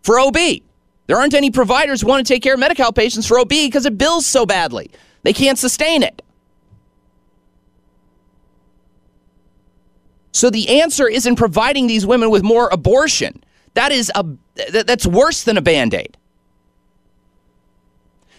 for 0.02 0.18
OB. 0.18 0.62
There 1.06 1.16
aren't 1.16 1.34
any 1.34 1.50
providers 1.50 2.00
who 2.00 2.08
want 2.08 2.26
to 2.26 2.32
take 2.32 2.42
care 2.42 2.54
of 2.54 2.60
Medi-Cal 2.60 2.92
patients 2.92 3.26
for 3.26 3.38
OB 3.38 3.48
because 3.48 3.86
it 3.86 3.98
bills 3.98 4.26
so 4.26 4.46
badly. 4.46 4.90
They 5.22 5.32
can't 5.32 5.58
sustain 5.58 6.02
it. 6.02 6.22
So 10.32 10.48
the 10.50 10.80
answer 10.80 11.06
isn't 11.06 11.36
providing 11.36 11.86
these 11.86 12.06
women 12.06 12.30
with 12.30 12.42
more 12.42 12.68
abortion. 12.72 13.44
That 13.74 13.92
is 13.92 14.10
a 14.14 14.24
that's 14.70 15.06
worse 15.06 15.44
than 15.44 15.56
a 15.56 15.62
band-aid. 15.62 16.16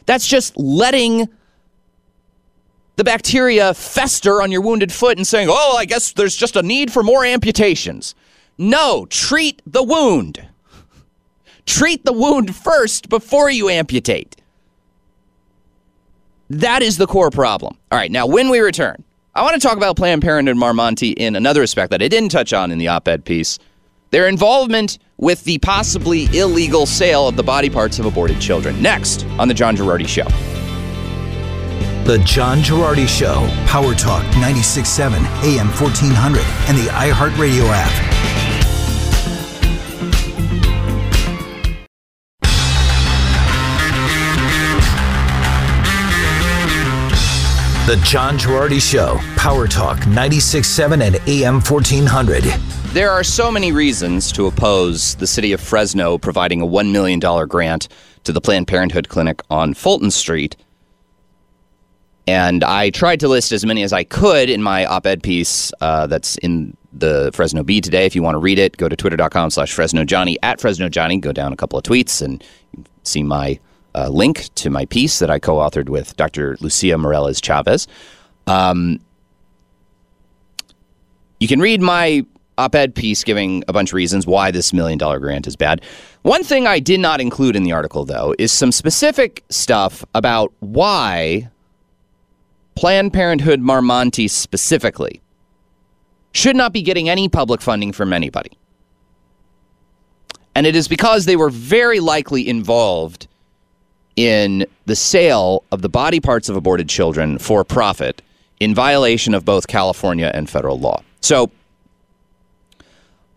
That's 0.05 0.27
just 0.27 0.57
letting 0.57 1.29
the 2.95 3.03
bacteria 3.03 3.73
fester 3.73 4.41
on 4.41 4.51
your 4.51 4.61
wounded 4.61 4.91
foot 4.91 5.17
and 5.17 5.25
saying, 5.25 5.47
"Oh, 5.49 5.75
I 5.77 5.85
guess 5.85 6.11
there's 6.11 6.35
just 6.35 6.55
a 6.55 6.61
need 6.61 6.91
for 6.91 7.03
more 7.03 7.23
amputations." 7.23 8.15
No, 8.57 9.05
treat 9.07 9.61
the 9.65 9.83
wound. 9.83 10.47
Treat 11.65 12.05
the 12.05 12.13
wound 12.13 12.55
first 12.55 13.09
before 13.09 13.49
you 13.49 13.69
amputate. 13.69 14.35
That 16.49 16.81
is 16.81 16.97
the 16.97 17.07
core 17.07 17.31
problem. 17.31 17.77
All 17.91 17.97
right, 17.97 18.11
now 18.11 18.27
when 18.27 18.49
we 18.49 18.59
return, 18.59 19.03
I 19.33 19.41
want 19.41 19.59
to 19.59 19.65
talk 19.67 19.77
about 19.77 19.95
Planned 19.95 20.21
Parenthood 20.21 20.57
Mar 20.57 20.73
Monte, 20.73 21.11
in 21.11 21.35
another 21.35 21.61
respect 21.61 21.91
that 21.91 22.03
I 22.03 22.07
didn't 22.07 22.29
touch 22.29 22.53
on 22.53 22.71
in 22.71 22.77
the 22.77 22.89
op 22.89 23.07
ed 23.07 23.25
piece 23.25 23.57
their 24.13 24.27
involvement 24.27 24.99
with 25.17 25.43
the 25.43 25.57
possibly 25.57 26.25
illegal 26.37 26.85
sale 26.85 27.27
of 27.27 27.35
the 27.35 27.41
body 27.41 27.67
parts 27.67 27.97
of 27.97 28.05
aborted 28.05 28.39
children. 28.39 28.79
Next 28.79 29.25
on 29.39 29.47
The 29.47 29.55
John 29.55 29.75
Gerardi 29.75 30.07
Show. 30.07 30.25
The 32.03 32.19
John 32.19 32.59
Gerardi 32.59 33.07
Show, 33.07 33.47
Power 33.65 33.95
Talk 33.95 34.23
96.7, 34.35 35.15
AM 35.43 35.67
1400, 35.69 36.43
and 36.67 36.77
the 36.77 36.91
iHeartRadio 36.91 37.65
app. 37.71 38.22
The 47.85 47.97
John 47.97 48.37
Gerardi 48.37 48.79
Show, 48.79 49.19
Power 49.35 49.67
Talk 49.67 49.97
96.7 49.97 51.05
and 51.05 51.15
AM 51.27 51.55
1400. 51.55 52.41
There 52.93 53.11
are 53.11 53.25
so 53.25 53.51
many 53.51 53.73
reasons 53.73 54.31
to 54.31 54.47
oppose 54.47 55.15
the 55.15 55.27
city 55.27 55.51
of 55.51 55.59
Fresno 55.59 56.17
providing 56.17 56.61
a 56.61 56.65
$1 56.65 56.93
million 56.93 57.19
grant 57.19 57.89
to 58.23 58.31
the 58.31 58.39
Planned 58.39 58.69
Parenthood 58.69 59.09
Clinic 59.09 59.41
on 59.49 59.73
Fulton 59.73 60.11
Street. 60.11 60.55
And 62.25 62.63
I 62.63 62.89
tried 62.89 63.19
to 63.19 63.27
list 63.27 63.51
as 63.51 63.65
many 63.65 63.83
as 63.83 63.91
I 63.91 64.05
could 64.05 64.49
in 64.49 64.63
my 64.63 64.85
op 64.85 65.05
ed 65.05 65.21
piece 65.21 65.73
uh, 65.81 66.07
that's 66.07 66.37
in 66.37 66.77
the 66.93 67.31
Fresno 67.33 67.63
Bee 67.63 67.81
today. 67.81 68.05
If 68.05 68.15
you 68.15 68.23
want 68.23 68.35
to 68.35 68.39
read 68.39 68.59
it, 68.59 68.77
go 68.77 68.87
to 68.87 68.95
twitter.com 68.95 69.49
slash 69.49 69.73
Fresno 69.73 70.05
Johnny 70.05 70.37
at 70.41 70.61
Fresno 70.61 70.87
Johnny. 70.87 71.17
Go 71.17 71.33
down 71.33 71.51
a 71.51 71.57
couple 71.57 71.77
of 71.77 71.83
tweets 71.83 72.21
and 72.21 72.41
see 73.03 73.23
my 73.23 73.59
uh, 73.95 74.09
link 74.09 74.53
to 74.55 74.69
my 74.69 74.85
piece 74.85 75.19
that 75.19 75.29
I 75.29 75.39
co 75.39 75.55
authored 75.55 75.89
with 75.89 76.15
Dr. 76.17 76.57
Lucia 76.59 76.97
Morales 76.97 77.39
Chavez. 77.41 77.87
Um, 78.47 78.99
you 81.39 81.47
can 81.47 81.59
read 81.59 81.81
my 81.81 82.25
op 82.57 82.75
ed 82.75 82.93
piece 82.95 83.23
giving 83.23 83.63
a 83.67 83.73
bunch 83.73 83.91
of 83.91 83.95
reasons 83.95 84.27
why 84.27 84.51
this 84.51 84.73
million 84.73 84.97
dollar 84.97 85.19
grant 85.19 85.47
is 85.47 85.55
bad. 85.55 85.81
One 86.21 86.43
thing 86.43 86.67
I 86.67 86.79
did 86.79 86.99
not 86.99 87.19
include 87.19 87.55
in 87.55 87.63
the 87.63 87.71
article, 87.71 88.05
though, 88.05 88.35
is 88.37 88.51
some 88.51 88.71
specific 88.71 89.43
stuff 89.49 90.05
about 90.13 90.53
why 90.59 91.49
Planned 92.75 93.13
Parenthood 93.13 93.59
Mar 93.59 93.81
Monte 93.81 94.27
specifically 94.27 95.21
should 96.31 96.55
not 96.55 96.73
be 96.73 96.81
getting 96.81 97.09
any 97.09 97.29
public 97.29 97.61
funding 97.61 97.91
from 97.91 98.13
anybody. 98.13 98.51
And 100.55 100.67
it 100.67 100.75
is 100.75 100.87
because 100.87 101.25
they 101.25 101.35
were 101.35 101.49
very 101.49 101.99
likely 101.99 102.47
involved 102.47 103.27
in 104.15 104.65
the 104.85 104.95
sale 104.95 105.63
of 105.71 105.81
the 105.81 105.89
body 105.89 106.19
parts 106.19 106.49
of 106.49 106.55
aborted 106.55 106.89
children 106.89 107.39
for 107.39 107.63
profit 107.63 108.21
in 108.59 108.75
violation 108.75 109.33
of 109.33 109.43
both 109.45 109.67
California 109.67 110.31
and 110.33 110.49
federal 110.49 110.79
law. 110.79 111.01
So, 111.21 111.51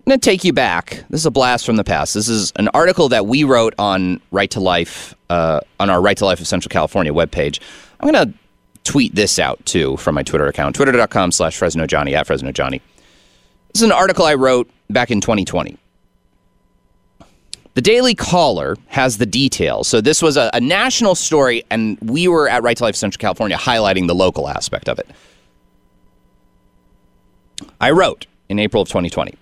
I'm 0.07 0.11
going 0.11 0.21
to 0.21 0.25
take 0.25 0.45
you 0.45 0.53
back. 0.53 1.03
This 1.11 1.23
is 1.23 1.27
a 1.27 1.33
blast 1.33 1.67
from 1.67 1.75
the 1.75 1.83
past. 1.83 2.15
This 2.15 2.29
is 2.29 2.53
an 2.57 2.69
article 2.69 3.09
that 3.09 3.27
we 3.27 3.43
wrote 3.43 3.75
on 3.77 4.21
Right 4.31 4.49
to 4.53 4.61
Life, 4.61 5.17
uh, 5.31 5.59
on 5.81 5.91
our 5.91 6.01
Right 6.01 6.17
to 6.19 6.25
Life 6.25 6.39
of 6.39 6.47
Central 6.47 6.69
California 6.69 7.13
webpage. 7.13 7.59
I'm 7.99 8.13
going 8.13 8.29
to 8.29 8.39
tweet 8.85 9.17
this 9.17 9.41
out 9.41 9.65
too 9.67 9.97
from 9.97 10.15
my 10.15 10.23
Twitter 10.23 10.47
account, 10.47 10.77
twitter.com 10.77 11.33
slash 11.33 11.57
Fresno 11.57 11.87
Johnny 11.87 12.15
at 12.15 12.25
Fresno 12.25 12.53
Johnny. 12.53 12.81
This 13.73 13.83
is 13.83 13.83
an 13.83 13.91
article 13.91 14.25
I 14.25 14.35
wrote 14.35 14.71
back 14.89 15.11
in 15.11 15.21
2020. 15.21 15.77
The 17.77 17.83
Daily 17.83 18.15
Caller 18.15 18.79
has 18.87 19.19
the 19.19 19.27
details. 19.27 19.87
So 19.87 20.01
this 20.01 20.23
was 20.23 20.39
a, 20.39 20.49
a 20.55 20.61
national 20.63 21.15
story, 21.15 21.63
and 21.71 21.99
we 22.01 22.27
were 22.27 22.49
at 22.49 22.63
Right 22.63 22.75
to 22.75 22.85
Life 22.85 22.97
Central 22.97 23.21
California 23.21 23.55
highlighting 23.55 24.07
the 24.07 24.15
local 24.15 24.49
aspect 24.49 24.89
of 24.89 24.99
it. 24.99 25.07
I 27.79 27.91
wrote 27.91 28.27
in 28.49 28.59
April 28.59 28.83
of 28.83 28.89
2020. 28.89 29.35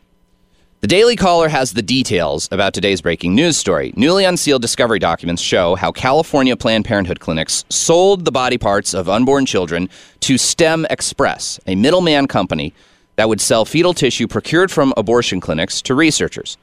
The 0.81 0.87
Daily 0.89 1.15
Caller 1.15 1.49
has 1.49 1.75
the 1.75 1.83
details 1.83 2.49
about 2.51 2.75
today's 2.75 3.01
breaking 3.01 3.37
news 3.37 3.57
story. 3.57 3.93
Newly 3.95 4.25
unsealed 4.25 4.63
discovery 4.63 4.99
documents 4.99 5.41
show 5.41 5.77
how 5.77 5.93
California 5.93 6.57
Planned 6.57 6.87
Parenthood 6.87 7.21
clinics 7.21 7.65
sold 7.69 8.25
the 8.25 8.33
body 8.33 8.59
parts 8.59 8.95
of 8.95 9.09
unborn 9.09 9.47
children 9.47 9.89
to 10.21 10.39
STEM 10.39 10.89
Express, 10.91 11.61
a 11.69 11.77
middleman 11.77 12.27
company 12.27 12.75
that 13.15 13.29
would 13.29 13.41
sell 13.41 13.65
fetal 13.65 13.95
tissue 13.95 14.27
procured 14.27 14.73
from 14.73 14.93
abortion 14.97 15.39
clinics 15.39 15.81
to 15.83 15.95
researchers. 15.95 16.59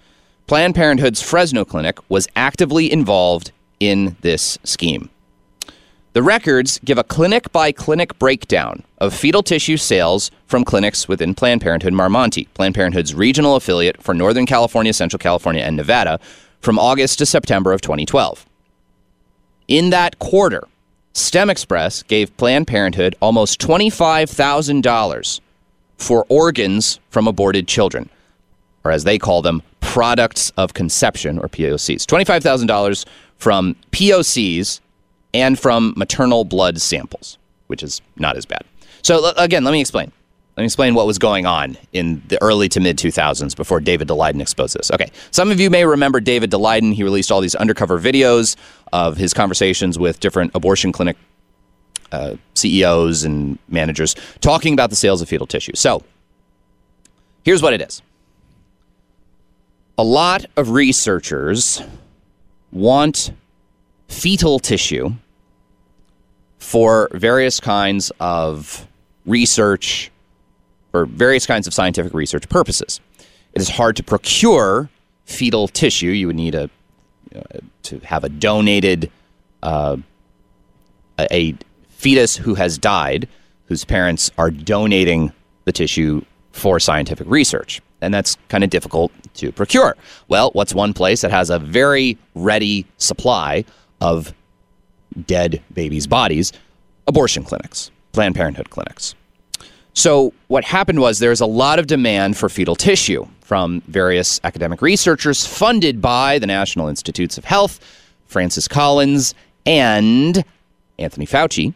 Planned 0.51 0.75
Parenthood's 0.75 1.21
Fresno 1.21 1.63
clinic 1.63 1.97
was 2.09 2.27
actively 2.35 2.91
involved 2.91 3.53
in 3.79 4.17
this 4.19 4.57
scheme. 4.65 5.09
The 6.11 6.21
records 6.21 6.77
give 6.83 6.97
a 6.97 7.05
clinic 7.05 7.53
by 7.53 7.71
clinic 7.71 8.19
breakdown 8.19 8.83
of 8.97 9.13
fetal 9.13 9.43
tissue 9.43 9.77
sales 9.77 10.29
from 10.47 10.65
clinics 10.65 11.07
within 11.07 11.35
Planned 11.35 11.61
Parenthood 11.61 11.93
Mar 11.93 12.09
Monte, 12.09 12.49
Planned 12.53 12.75
Parenthood's 12.75 13.15
regional 13.15 13.55
affiliate 13.55 14.03
for 14.03 14.13
Northern 14.13 14.45
California, 14.45 14.91
Central 14.91 15.19
California, 15.19 15.63
and 15.63 15.77
Nevada, 15.77 16.19
from 16.59 16.77
August 16.77 17.19
to 17.19 17.25
September 17.25 17.71
of 17.71 17.79
2012. 17.79 18.45
In 19.69 19.89
that 19.91 20.19
quarter, 20.19 20.67
STEM 21.13 21.49
Express 21.49 22.03
gave 22.03 22.35
Planned 22.35 22.67
Parenthood 22.67 23.15
almost 23.21 23.61
$25,000 23.61 25.39
for 25.95 26.25
organs 26.27 26.99
from 27.09 27.25
aborted 27.25 27.69
children, 27.69 28.09
or 28.83 28.91
as 28.91 29.03
they 29.03 29.17
call 29.17 29.41
them, 29.41 29.61
products 29.79 30.51
of 30.57 30.73
conception, 30.73 31.37
or 31.37 31.47
POCs. 31.49 32.05
$25,000 32.05 33.05
from 33.37 33.75
POCs 33.91 34.79
and 35.33 35.59
from 35.59 35.93
maternal 35.97 36.45
blood 36.45 36.79
samples, 36.79 37.37
which 37.67 37.83
is 37.83 38.01
not 38.17 38.37
as 38.37 38.45
bad. 38.45 38.63
So, 39.01 39.31
again, 39.37 39.63
let 39.63 39.71
me 39.71 39.81
explain. 39.81 40.11
Let 40.57 40.63
me 40.63 40.65
explain 40.65 40.95
what 40.95 41.07
was 41.07 41.17
going 41.17 41.45
on 41.45 41.77
in 41.93 42.21
the 42.27 42.41
early 42.41 42.67
to 42.69 42.79
mid 42.79 42.97
2000s 42.97 43.55
before 43.55 43.79
David 43.79 44.09
Daleiden 44.09 44.41
exposed 44.41 44.75
this. 44.77 44.91
Okay, 44.91 45.09
some 45.31 45.49
of 45.49 45.59
you 45.59 45.69
may 45.69 45.85
remember 45.85 46.19
David 46.19 46.51
Daleiden. 46.51 46.93
He 46.93 47.03
released 47.03 47.31
all 47.31 47.41
these 47.41 47.55
undercover 47.55 47.99
videos 47.99 48.57
of 48.91 49.17
his 49.17 49.33
conversations 49.33 49.97
with 49.97 50.19
different 50.19 50.51
abortion 50.53 50.91
clinic 50.91 51.15
uh, 52.11 52.35
CEOs 52.55 53.23
and 53.23 53.57
managers 53.69 54.15
talking 54.41 54.73
about 54.73 54.89
the 54.89 54.95
sales 54.95 55.21
of 55.21 55.29
fetal 55.29 55.47
tissue. 55.47 55.71
So, 55.73 56.03
here's 57.43 57.61
what 57.61 57.73
it 57.73 57.81
is 57.81 58.01
a 59.97 60.03
lot 60.03 60.45
of 60.55 60.71
researchers 60.71 61.81
want 62.71 63.31
fetal 64.07 64.59
tissue 64.59 65.11
for 66.57 67.09
various 67.13 67.59
kinds 67.59 68.11
of 68.19 68.87
research 69.25 70.11
for 70.91 71.05
various 71.05 71.45
kinds 71.45 71.67
of 71.67 71.73
scientific 71.73 72.13
research 72.13 72.47
purposes. 72.49 72.99
It 73.53 73.61
is 73.61 73.69
hard 73.69 73.95
to 73.97 74.03
procure 74.03 74.89
fetal 75.25 75.67
tissue. 75.67 76.07
You 76.07 76.27
would 76.27 76.35
need 76.35 76.55
a 76.55 76.69
uh, 77.35 77.59
to 77.83 77.99
have 77.99 78.23
a 78.23 78.29
donated 78.29 79.09
uh, 79.63 79.97
a 81.19 81.55
fetus 81.89 82.35
who 82.35 82.55
has 82.55 82.77
died, 82.77 83.27
whose 83.67 83.85
parents 83.85 84.31
are 84.37 84.51
donating 84.51 85.31
the 85.65 85.71
tissue 85.71 86.25
for 86.51 86.79
scientific 86.79 87.27
research. 87.29 87.81
And 88.01 88.13
that's 88.13 88.37
kind 88.49 88.63
of 88.63 88.69
difficult 88.69 89.11
to 89.35 89.51
procure. 89.51 89.95
Well, 90.27 90.51
what's 90.53 90.73
one 90.73 90.93
place 90.93 91.21
that 91.21 91.31
has 91.31 91.49
a 91.49 91.59
very 91.59 92.17
ready 92.35 92.85
supply 92.97 93.63
of 93.99 94.33
dead 95.27 95.61
babies' 95.73 96.07
bodies? 96.07 96.51
Abortion 97.07 97.43
clinics, 97.43 97.91
Planned 98.11 98.35
Parenthood 98.35 98.69
clinics. 98.69 99.15
So, 99.93 100.33
what 100.47 100.63
happened 100.63 101.01
was 101.01 101.19
there's 101.19 101.41
a 101.41 101.45
lot 101.45 101.77
of 101.77 101.87
demand 101.87 102.37
for 102.37 102.47
fetal 102.47 102.75
tissue 102.75 103.27
from 103.41 103.81
various 103.87 104.39
academic 104.45 104.81
researchers 104.81 105.45
funded 105.45 106.01
by 106.01 106.39
the 106.39 106.47
National 106.47 106.87
Institutes 106.87 107.37
of 107.37 107.43
Health, 107.43 107.79
Francis 108.25 108.67
Collins, 108.69 109.35
and 109.65 110.45
Anthony 110.97 111.25
Fauci. 111.25 111.73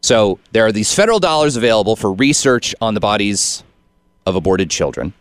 So, 0.00 0.40
there 0.50 0.66
are 0.66 0.72
these 0.72 0.92
federal 0.92 1.20
dollars 1.20 1.56
available 1.56 1.94
for 1.94 2.12
research 2.12 2.74
on 2.80 2.94
the 2.94 3.00
bodies 3.00 3.62
of 4.28 4.36
aborted 4.36 4.70
children. 4.70 5.12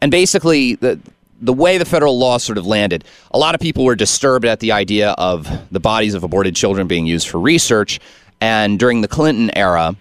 And 0.00 0.10
basically, 0.10 0.76
the, 0.76 1.00
the 1.40 1.52
way 1.52 1.78
the 1.78 1.84
federal 1.84 2.18
law 2.18 2.38
sort 2.38 2.58
of 2.58 2.66
landed, 2.66 3.04
a 3.30 3.38
lot 3.38 3.54
of 3.54 3.60
people 3.60 3.84
were 3.84 3.96
disturbed 3.96 4.44
at 4.44 4.60
the 4.60 4.72
idea 4.72 5.10
of 5.12 5.48
the 5.70 5.80
bodies 5.80 6.14
of 6.14 6.24
aborted 6.24 6.54
children 6.54 6.86
being 6.86 7.06
used 7.06 7.28
for 7.28 7.40
research. 7.40 8.00
And 8.40 8.78
during 8.78 9.00
the 9.00 9.08
Clinton 9.08 9.50
era, 9.56 9.96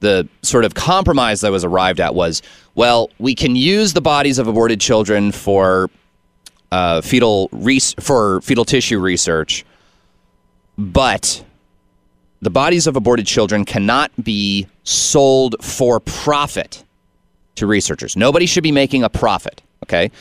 the 0.00 0.28
sort 0.42 0.64
of 0.64 0.74
compromise 0.74 1.40
that 1.40 1.50
was 1.50 1.64
arrived 1.64 2.00
at 2.00 2.14
was 2.14 2.42
well, 2.74 3.10
we 3.18 3.34
can 3.34 3.56
use 3.56 3.94
the 3.94 4.02
bodies 4.02 4.38
of 4.38 4.46
aborted 4.46 4.80
children 4.80 5.32
for 5.32 5.88
uh, 6.70 7.00
fetal 7.00 7.48
for 8.00 8.40
fetal 8.42 8.64
tissue 8.64 8.98
research, 8.98 9.64
but 10.76 11.42
the 12.46 12.50
bodies 12.50 12.86
of 12.86 12.94
aborted 12.94 13.26
children 13.26 13.64
cannot 13.64 14.12
be 14.22 14.68
sold 14.84 15.56
for 15.60 15.98
profit 15.98 16.84
to 17.56 17.66
researchers. 17.66 18.16
Nobody 18.16 18.46
should 18.46 18.62
be 18.62 18.70
making 18.70 19.02
a 19.02 19.08
profit. 19.08 19.62
Okay, 19.82 20.12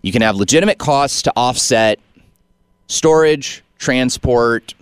you 0.00 0.12
can 0.12 0.22
have 0.22 0.36
legitimate 0.36 0.78
costs 0.78 1.22
to 1.22 1.32
offset 1.34 1.98
storage, 2.86 3.64
transport, 3.78 4.74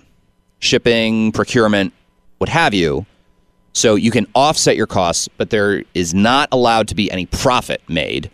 shipping, 0.58 1.32
procurement, 1.32 1.94
what 2.36 2.50
have 2.50 2.74
you. 2.74 3.06
So 3.72 3.94
you 3.94 4.10
can 4.10 4.26
offset 4.34 4.76
your 4.76 4.86
costs, 4.86 5.26
but 5.38 5.48
there 5.48 5.84
is 5.94 6.12
not 6.12 6.50
allowed 6.52 6.86
to 6.88 6.94
be 6.94 7.10
any 7.10 7.24
profit 7.24 7.80
made. 7.88 8.30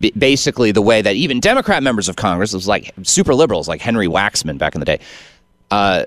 B- 0.00 0.14
basically, 0.16 0.72
the 0.72 0.80
way 0.80 1.02
that 1.02 1.14
even 1.14 1.40
Democrat 1.40 1.82
members 1.82 2.08
of 2.08 2.16
Congress, 2.16 2.54
it 2.54 2.56
was 2.56 2.66
like 2.66 2.94
super 3.02 3.34
liberals, 3.34 3.68
like 3.68 3.82
Henry 3.82 4.06
Waxman 4.06 4.56
back 4.56 4.74
in 4.74 4.80
the 4.80 4.86
day, 4.86 5.00
uh, 5.70 6.06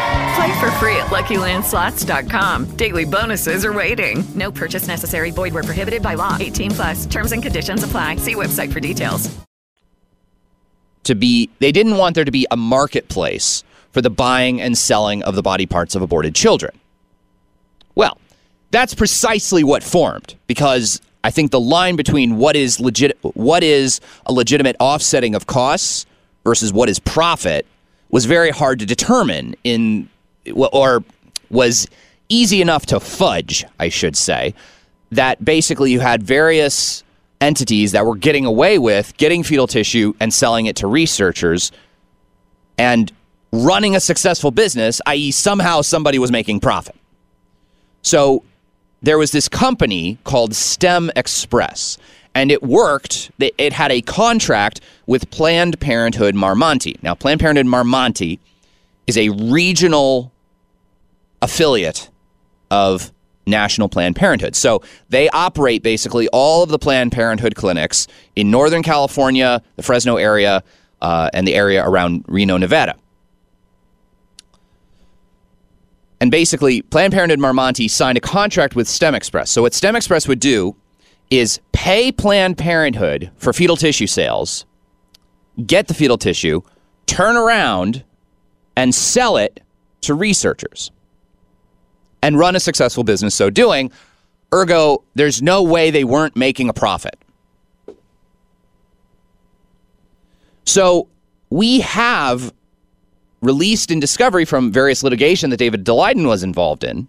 Play 0.35 0.59
for 0.59 0.71
free 0.71 0.95
at 0.95 1.07
LuckyLandSlots.com. 1.07 2.77
Daily 2.77 3.05
bonuses 3.05 3.65
are 3.65 3.73
waiting. 3.73 4.23
No 4.35 4.51
purchase 4.51 4.87
necessary. 4.87 5.31
Void 5.31 5.53
where 5.53 5.63
prohibited 5.63 6.01
by 6.01 6.13
law. 6.13 6.37
18 6.39 6.71
plus. 6.71 7.05
Terms 7.05 7.31
and 7.31 7.41
conditions 7.43 7.83
apply. 7.83 8.17
See 8.17 8.35
website 8.35 8.71
for 8.71 8.79
details. 8.79 9.29
to 11.03 11.15
be 11.15 11.49
they 11.59 11.71
didn't 11.71 11.97
want 11.97 12.13
there 12.15 12.25
to 12.25 12.31
be 12.31 12.45
a 12.51 12.57
marketplace 12.57 13.63
for 13.91 14.01
the 14.01 14.09
buying 14.09 14.61
and 14.61 14.77
selling 14.77 15.23
of 15.23 15.35
the 15.35 15.41
body 15.41 15.65
parts 15.65 15.95
of 15.95 16.01
aborted 16.01 16.35
children. 16.35 16.71
Well, 17.95 18.17
that's 18.69 18.93
precisely 18.93 19.63
what 19.63 19.83
formed 19.83 20.35
because 20.47 21.01
I 21.23 21.31
think 21.31 21.51
the 21.51 21.59
line 21.59 21.95
between 21.95 22.37
what 22.37 22.55
is 22.55 22.79
legit 22.79 23.17
what 23.21 23.63
is 23.63 23.99
a 24.27 24.31
legitimate 24.31 24.75
offsetting 24.79 25.35
of 25.35 25.47
costs 25.47 26.05
versus 26.43 26.71
what 26.71 26.87
is 26.87 26.99
profit 26.99 27.65
was 28.11 28.25
very 28.25 28.51
hard 28.51 28.79
to 28.79 28.85
determine 28.85 29.55
in 29.63 30.07
or 30.55 31.03
was 31.49 31.87
easy 32.29 32.61
enough 32.61 32.85
to 32.87 32.99
fudge, 32.99 33.65
I 33.79 33.89
should 33.89 34.15
say, 34.15 34.53
that 35.11 35.43
basically 35.43 35.91
you 35.91 35.99
had 35.99 36.23
various 36.23 37.03
entities 37.41 37.91
that 37.91 38.05
were 38.05 38.15
getting 38.15 38.45
away 38.45 38.77
with 38.77 39.15
getting 39.17 39.43
fetal 39.43 39.67
tissue 39.67 40.13
and 40.19 40.33
selling 40.33 40.67
it 40.67 40.75
to 40.77 40.87
researchers 40.87 41.71
and 42.77 43.11
running 43.51 43.95
a 43.95 43.99
successful 43.99 44.51
business, 44.51 45.01
i.e., 45.07 45.31
somehow 45.31 45.81
somebody 45.81 46.17
was 46.19 46.31
making 46.31 46.59
profit. 46.59 46.95
So 48.01 48.43
there 49.01 49.17
was 49.17 49.31
this 49.31 49.49
company 49.49 50.17
called 50.23 50.55
STEM 50.55 51.11
Express, 51.15 51.97
and 52.33 52.51
it 52.51 52.63
worked. 52.63 53.31
It 53.39 53.73
had 53.73 53.91
a 53.91 54.01
contract 54.01 54.79
with 55.05 55.29
Planned 55.31 55.79
Parenthood 55.79 56.33
Mar 56.33 56.55
Monte. 56.55 56.97
Now, 57.01 57.13
Planned 57.13 57.41
Parenthood 57.41 57.65
Mar 57.65 57.83
Monte 57.83 58.39
is 59.07 59.17
a 59.17 59.29
regional 59.29 60.30
affiliate 61.41 62.09
of 62.69 63.11
National 63.45 63.89
Planned 63.89 64.15
Parenthood. 64.15 64.55
So 64.55 64.81
they 65.09 65.29
operate 65.29 65.83
basically 65.83 66.27
all 66.29 66.63
of 66.63 66.69
the 66.69 66.79
Planned 66.79 67.11
Parenthood 67.11 67.55
clinics 67.55 68.07
in 68.35 68.51
Northern 68.51 68.83
California, 68.83 69.61
the 69.75 69.83
Fresno 69.83 70.17
area, 70.17 70.63
uh, 71.01 71.29
and 71.33 71.47
the 71.47 71.55
area 71.55 71.87
around 71.87 72.25
Reno, 72.27 72.57
Nevada. 72.57 72.95
And 76.19 76.29
basically, 76.29 76.83
Planned 76.83 77.13
Parenthood 77.13 77.39
Mar 77.39 77.53
Monte 77.53 77.87
signed 77.87 78.17
a 78.17 78.21
contract 78.21 78.75
with 78.75 78.87
STEM 78.87 79.15
Express. 79.15 79.49
So 79.49 79.63
what 79.63 79.73
STEM 79.73 79.95
Express 79.95 80.27
would 80.27 80.39
do 80.39 80.75
is 81.31 81.59
pay 81.71 82.11
Planned 82.11 82.59
Parenthood 82.59 83.31
for 83.37 83.53
fetal 83.53 83.75
tissue 83.75 84.05
sales, 84.05 84.65
get 85.65 85.87
the 85.87 85.95
fetal 85.95 86.19
tissue, 86.19 86.61
turn 87.07 87.35
around 87.35 88.03
and 88.75 88.93
sell 88.93 89.37
it 89.37 89.61
to 90.01 90.13
researchers 90.13 90.91
and 92.21 92.37
run 92.37 92.55
a 92.55 92.59
successful 92.59 93.03
business 93.03 93.35
so 93.35 93.49
doing. 93.49 93.91
Ergo, 94.53 95.03
there's 95.15 95.41
no 95.41 95.63
way 95.63 95.91
they 95.91 96.03
weren't 96.03 96.35
making 96.35 96.69
a 96.69 96.73
profit. 96.73 97.17
So 100.65 101.07
we 101.49 101.81
have 101.81 102.53
released 103.41 103.91
in 103.91 103.99
discovery 103.99 104.45
from 104.45 104.71
various 104.71 105.03
litigation 105.03 105.49
that 105.49 105.57
David 105.57 105.85
Daleiden 105.85 106.27
was 106.27 106.43
involved 106.43 106.83
in. 106.83 107.07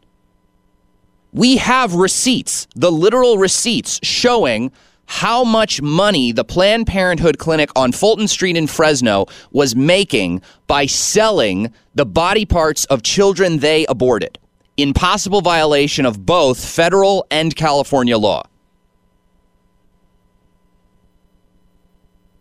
We 1.32 1.58
have 1.58 1.94
receipts, 1.94 2.66
the 2.74 2.90
literal 2.90 3.38
receipts 3.38 4.00
showing 4.02 4.72
how 5.06 5.44
much 5.44 5.82
money 5.82 6.32
the 6.32 6.44
Planned 6.44 6.86
Parenthood 6.86 7.38
clinic 7.38 7.70
on 7.76 7.92
Fulton 7.92 8.28
Street 8.28 8.56
in 8.56 8.66
Fresno 8.66 9.26
was 9.50 9.76
making 9.76 10.42
by 10.66 10.86
selling 10.86 11.72
the 11.94 12.06
body 12.06 12.46
parts 12.46 12.84
of 12.86 13.02
children 13.02 13.58
they 13.58 13.84
aborted 13.86 14.38
in 14.76 14.94
possible 14.94 15.40
violation 15.40 16.06
of 16.06 16.24
both 16.24 16.64
federal 16.64 17.26
and 17.30 17.54
California 17.54 18.16
law. 18.16 18.42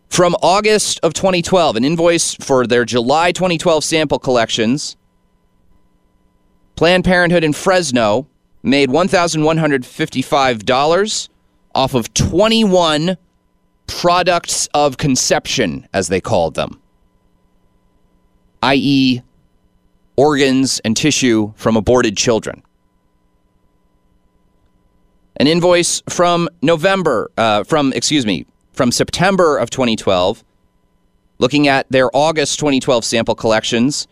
From 0.08 0.34
August 0.42 0.98
of 1.02 1.12
2012, 1.14 1.76
an 1.76 1.84
invoice 1.84 2.34
for 2.34 2.66
their 2.66 2.84
July 2.84 3.32
2012 3.32 3.82
sample 3.82 4.18
collections, 4.18 4.96
Planned 6.76 7.04
Parenthood 7.04 7.44
in 7.44 7.52
Fresno 7.52 8.26
made 8.62 8.88
$1,155 8.90 11.28
off 11.74 11.94
of 11.94 12.12
21 12.12 13.16
products 13.86 14.68
of 14.74 14.98
conception, 14.98 15.88
as 15.92 16.08
they 16.08 16.20
called 16.20 16.54
them, 16.54 16.80
i.e., 18.62 19.22
organs 20.16 20.80
and 20.84 20.96
tissue 20.96 21.52
from 21.56 21.76
aborted 21.76 22.16
children. 22.16 22.62
An 25.36 25.46
invoice 25.46 26.02
from 26.08 26.48
November, 26.60 27.30
uh, 27.36 27.62
from, 27.64 27.92
excuse 27.94 28.26
me, 28.26 28.46
from 28.72 28.90
September 28.92 29.58
of 29.58 29.70
2012, 29.70 30.44
looking 31.38 31.68
at 31.68 31.86
their 31.90 32.10
August 32.14 32.58
2012 32.58 33.04
sample 33.04 33.34
collections, 33.34 34.06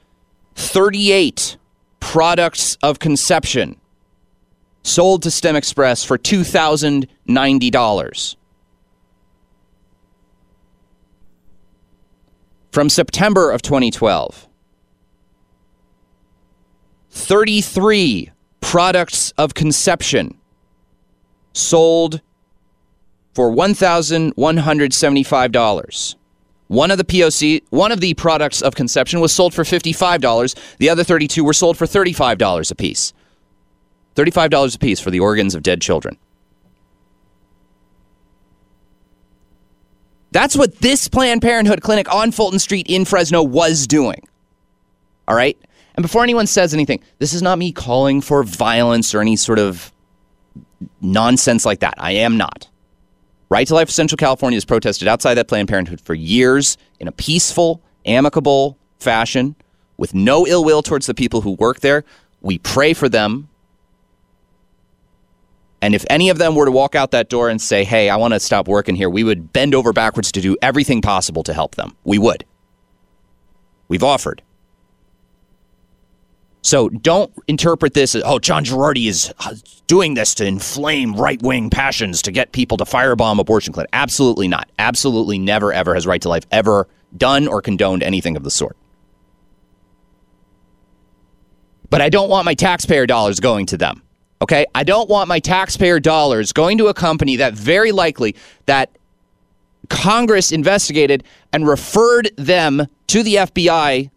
38 0.57 1.57
products 2.01 2.77
of 2.83 2.99
conception 2.99 3.81
sold 4.83 5.23
to 5.23 5.31
STEM 5.31 5.55
Express 5.57 6.05
for 6.05 6.19
$2,090. 6.19 8.37
From 12.73 12.89
September 12.89 13.51
of 13.51 13.63
2012, 13.63 14.49
33 17.11 18.31
products 18.61 19.33
of 19.33 19.55
conception 19.55 20.37
sold 21.53 22.21
for 23.35 23.51
$1,175. 23.51 26.15
One 26.69 26.93
of 26.93 26.99
the 26.99 27.05
POC, 27.05 27.65
one 27.71 27.91
of 27.91 27.99
the 28.01 28.15
products 28.15 28.63
of 28.63 28.77
conception 28.77 29.19
was 29.21 29.33
sold 29.33 29.53
for 29.55 29.65
$55. 29.65 30.77
The 30.79 30.89
other 30.89 31.03
32 31.03 31.43
were 31.43 31.53
sold 31.53 31.77
for 31.77 31.87
$35 31.87 32.71
a 32.71 32.75
piece. 32.77 33.13
$35 34.15 34.77
a 34.77 34.79
piece 34.79 35.01
for 35.01 35.11
the 35.11 35.19
organs 35.21 35.55
of 35.55 35.63
dead 35.63 35.81
children. 35.81 36.17
That's 40.33 40.57
what 40.57 40.77
this 40.77 41.09
Planned 41.09 41.43
Parenthood 41.43 41.83
clinic 41.83 42.13
on 42.13 42.31
Fulton 42.31 42.61
Street 42.61 42.87
in 42.89 43.05
Fresno 43.05 43.43
was 43.43 43.89
doing. 43.89 44.23
All 45.27 45.35
right? 45.35 45.59
And 46.01 46.03
before 46.03 46.23
anyone 46.23 46.47
says 46.47 46.73
anything, 46.73 47.03
this 47.19 47.35
is 47.35 47.43
not 47.43 47.59
me 47.59 47.73
calling 47.73 48.23
for 48.23 48.43
violence 48.43 49.15
or 49.15 49.21
any 49.21 49.37
sort 49.37 49.59
of 49.59 49.93
nonsense 51.03 51.67
like 51.67 51.81
that. 51.81 51.93
I 51.99 52.13
am 52.13 52.39
not. 52.39 52.71
Right 53.51 53.67
to 53.67 53.75
Life 53.75 53.89
of 53.89 53.93
Central 53.93 54.17
California 54.17 54.57
has 54.57 54.65
protested 54.65 55.09
outside 55.09 55.35
that 55.35 55.47
Planned 55.47 55.69
Parenthood 55.69 56.01
for 56.01 56.15
years 56.15 56.79
in 57.01 57.07
a 57.07 57.13
peaceful, 57.13 57.83
amicable 58.07 58.79
fashion 58.99 59.55
with 59.99 60.15
no 60.15 60.47
ill 60.47 60.65
will 60.65 60.81
towards 60.81 61.05
the 61.05 61.13
people 61.13 61.43
who 61.43 61.51
work 61.51 61.81
there. 61.81 62.03
We 62.41 62.57
pray 62.57 62.95
for 62.95 63.11
them. 63.11 63.51
And 65.83 65.95
if 65.95 66.07
any 66.09 66.31
of 66.31 66.39
them 66.39 66.55
were 66.55 66.65
to 66.65 66.73
walk 66.73 66.95
out 66.95 67.11
that 67.11 67.29
door 67.29 67.51
and 67.51 67.61
say, 67.61 67.85
hey, 67.85 68.09
I 68.09 68.17
want 68.17 68.33
to 68.33 68.41
stop 68.41 68.69
working 68.69 68.97
here, 68.97 69.11
we 69.11 69.23
would 69.23 69.53
bend 69.53 69.75
over 69.75 69.93
backwards 69.93 70.33
to 70.33 70.41
do 70.41 70.57
everything 70.63 71.03
possible 71.03 71.43
to 71.43 71.53
help 71.53 71.75
them. 71.75 71.95
We 72.05 72.19
would. 72.19 72.47
We've 73.89 74.03
offered. 74.03 74.41
So 76.63 76.89
don't 76.91 77.33
interpret 77.49 77.95
this 77.95 78.15
as, 78.15 78.23
oh, 78.25 78.39
John 78.39 78.65
Gerardi 78.65 79.07
is 79.09 79.33
uh, 79.39 79.55
doing 79.87 80.15
this 80.15 80.35
to 80.37 80.47
inflame 80.47 81.15
right 81.15 81.41
wing 81.43 81.71
passions 81.71 82.23
to 82.23 82.33
get 82.33 82.53
people 82.53 82.77
to 82.77 82.85
firebomb 82.85 83.41
abortion 83.41 83.73
clinic. 83.73 83.89
Absolutely 83.93 84.47
not. 84.47 84.69
Absolutely 84.79 85.39
never, 85.39 85.73
ever 85.73 85.95
has 85.95 86.07
Right 86.07 86.21
to 86.23 86.29
Life 86.29 86.47
ever 86.51 86.87
done 87.17 87.49
or 87.49 87.63
condoned 87.63 88.03
anything 88.03 88.37
of 88.37 88.45
the 88.45 88.51
sort. 88.51 88.77
But 91.89 92.01
I 92.01 92.09
don't 92.09 92.29
want 92.29 92.45
my 92.45 92.55
taxpayer 92.55 93.07
dollars 93.07 93.41
going 93.41 93.67
to 93.67 93.77
them. 93.77 94.03
Okay? 94.43 94.67
I 94.75 94.85
don't 94.85 95.09
want 95.09 95.29
my 95.29 95.41
taxpayer 95.41 95.99
dollars 95.99 96.53
going 96.53 96.79
to 96.79 96.87
a 96.87 96.95
company 96.95 97.37
that 97.37 97.55
very 97.55 97.91
likely 97.91 98.37
that 98.67 98.91
Congress 99.89 100.53
investigated 100.53 101.25
and 101.53 101.67
referred 101.67 102.31
them 102.37 102.87
to 103.09 103.23
the 103.23 103.37
FBI 103.37 104.11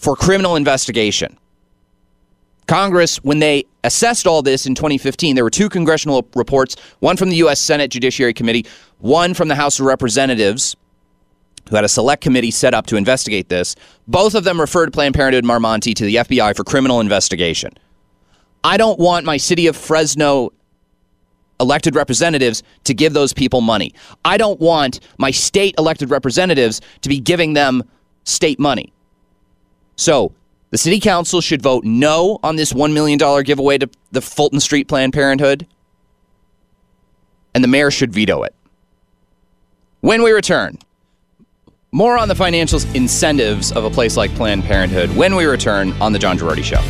for 0.00 0.16
criminal 0.16 0.56
investigation. 0.56 1.36
Congress, 2.66 3.16
when 3.18 3.38
they 3.38 3.64
assessed 3.84 4.26
all 4.26 4.42
this 4.42 4.64
in 4.64 4.74
2015, 4.74 5.34
there 5.34 5.44
were 5.44 5.50
two 5.50 5.68
congressional 5.68 6.26
reports 6.34 6.76
one 7.00 7.16
from 7.16 7.28
the 7.28 7.36
U.S. 7.36 7.60
Senate 7.60 7.90
Judiciary 7.90 8.32
Committee, 8.32 8.64
one 8.98 9.34
from 9.34 9.48
the 9.48 9.54
House 9.54 9.78
of 9.78 9.86
Representatives, 9.86 10.76
who 11.68 11.76
had 11.76 11.84
a 11.84 11.88
select 11.88 12.22
committee 12.22 12.50
set 12.50 12.72
up 12.72 12.86
to 12.86 12.96
investigate 12.96 13.48
this. 13.48 13.76
Both 14.08 14.34
of 14.34 14.44
them 14.44 14.60
referred 14.60 14.92
Planned 14.92 15.14
Parenthood 15.14 15.44
Mar 15.44 15.60
Monte 15.60 15.94
to 15.94 16.04
the 16.04 16.16
FBI 16.16 16.56
for 16.56 16.64
criminal 16.64 17.00
investigation. 17.00 17.72
I 18.64 18.76
don't 18.76 18.98
want 18.98 19.26
my 19.26 19.36
city 19.36 19.66
of 19.66 19.76
Fresno 19.76 20.52
elected 21.60 21.94
representatives 21.94 22.62
to 22.84 22.94
give 22.94 23.12
those 23.12 23.34
people 23.34 23.60
money. 23.60 23.92
I 24.24 24.38
don't 24.38 24.60
want 24.60 25.00
my 25.18 25.30
state 25.30 25.74
elected 25.76 26.10
representatives 26.10 26.80
to 27.02 27.08
be 27.08 27.20
giving 27.20 27.52
them 27.52 27.82
state 28.24 28.58
money. 28.58 28.92
So 30.00 30.32
the 30.70 30.78
city 30.78 30.98
council 30.98 31.42
should 31.42 31.60
vote 31.60 31.84
no 31.84 32.38
on 32.42 32.56
this 32.56 32.72
$1 32.72 32.94
million 32.94 33.18
giveaway 33.44 33.76
to 33.76 33.90
the 34.12 34.22
Fulton 34.22 34.58
Street 34.58 34.88
Planned 34.88 35.12
Parenthood, 35.12 35.66
and 37.54 37.62
the 37.62 37.68
mayor 37.68 37.90
should 37.90 38.10
veto 38.10 38.42
it. 38.42 38.54
When 40.00 40.22
we 40.22 40.30
return, 40.30 40.78
More 41.92 42.16
on 42.16 42.28
the 42.28 42.34
financial 42.36 42.80
incentives 42.94 43.72
of 43.72 43.84
a 43.84 43.90
place 43.90 44.16
like 44.16 44.32
Planned 44.36 44.62
Parenthood 44.64 45.14
when 45.16 45.34
we 45.34 45.44
return 45.44 45.92
on 46.00 46.12
The 46.12 46.18
John 46.20 46.38
Gerardi 46.38 46.62
Show. 46.62 46.80